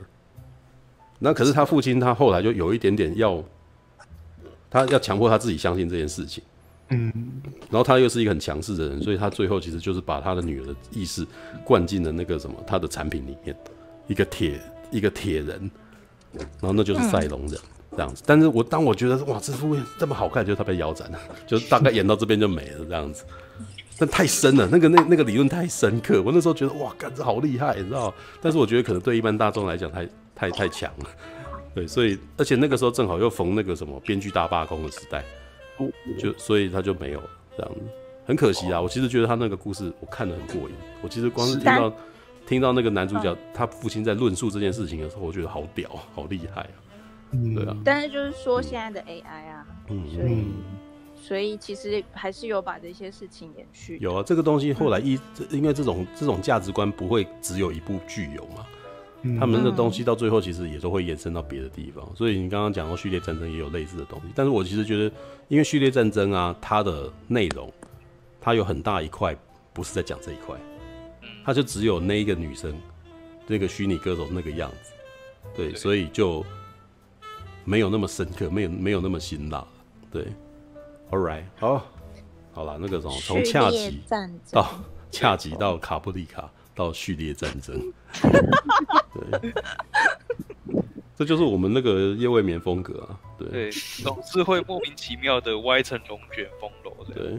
[1.18, 3.42] 那可是他父亲他后来就有一点点要。
[4.70, 6.44] 他要强迫他自己相信这件事情，
[6.90, 7.10] 嗯，
[7.70, 11.26] 然后他又是一个很强势的人，所以他最后其实就是把他的女儿的意识
[11.64, 13.56] 灌进了那个什么他的产品里面，
[14.08, 15.70] 一个铁一个铁人，
[16.34, 17.58] 然后那就是赛龙人
[17.92, 18.22] 这样子。
[18.26, 23.24] 但是我当我觉得哇，这部这么好看，就是他被腰斩了，就大概演到这边就没了这样子。
[23.98, 28.14] 但太深了，那个那那个理论太深刻，我那时候觉得哇，干这好厉害，你知道？
[28.40, 31.06] 但是我觉得可能对一般大众来讲，太太太强了。
[31.74, 35.24] 对，所以而且那个时候正好又逢那个什么编剧大罢工的时代，
[36.18, 37.80] 就所以他就没有了这样子，
[38.26, 38.80] 很可惜啊。
[38.80, 41.92] 我其实觉得他那个故事我看得很过瘾，我其实光是听到
[42.46, 46.74] 听到那个男主角他父亲在论述这件事情的时候，我觉得好屌，好厉害啊。
[47.54, 47.76] 对啊。
[47.84, 50.46] 但是就是说现在的 AI 啊，嗯，所以
[51.22, 53.98] 所以其实还是有把这些事情延续。
[54.00, 55.18] 有啊，这个东西后来一
[55.50, 58.66] 因为这种这种价值观不会只有一部剧有嘛。
[59.40, 64.28] 他们的东西到最后其实也都会延伸到别的地方，所以你刚刚讲到序列战争也有类似的东西。
[64.32, 65.12] 但是我其实觉得，
[65.48, 67.70] 因为序列战争啊，它的内容
[68.40, 69.36] 它有很大一块
[69.72, 70.56] 不是在讲这一块，
[71.44, 72.72] 它就只有那一个女生，
[73.48, 74.92] 那个虚拟歌手那个样子，
[75.56, 76.46] 对，所以就
[77.64, 79.66] 没有那么深刻，没有没有那么辛辣，
[80.12, 80.28] 对。
[81.10, 81.86] All right，好，
[82.52, 84.02] 好了，那个什么，从恰吉
[84.50, 84.80] 到
[85.10, 86.50] 恰吉到卡布里卡。
[86.74, 87.92] 到序列战争，
[89.12, 89.52] 对，
[91.16, 97.36] 这就是我们那个夜未眠风格啊，对，对，总是会莫名其妙的歪成龙卷风楼，对，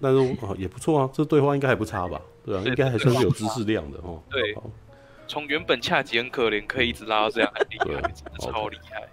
[0.00, 2.20] 但是也不错啊，这对话应该还不差吧？
[2.44, 4.20] 对啊，应该还算是有知识量的哦。
[4.28, 4.56] 对，
[5.28, 9.08] 从原本恰吉很可怜，可以一直拉到这样，很厉害，真的超厉害。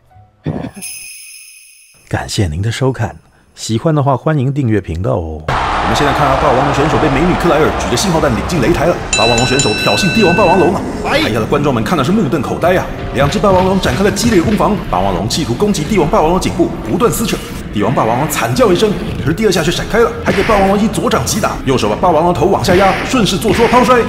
[2.09, 3.15] 感谢您的收看，
[3.55, 5.41] 喜欢的话欢迎订阅频道哦。
[5.47, 8.95] 我们现在看到霸王龙选手被美女克莱尔举着信号弹领进擂台了。
[9.17, 10.81] 霸王龙选手挑衅帝王霸王龙啊！
[11.03, 12.85] 台下的观众们看的是目瞪口呆啊！
[13.13, 17.35] 两只霸王龙展开了激烈攻防，霸王龙企图攻击帝王霸王龙颈部，不断撕扯。
[17.73, 23.99] 帝王霸王龙惨叫一声，可是第二下却闪开了，还给霸王龙一左掌击打，右手把霸王龙头往下压，顺势做出了抛摔。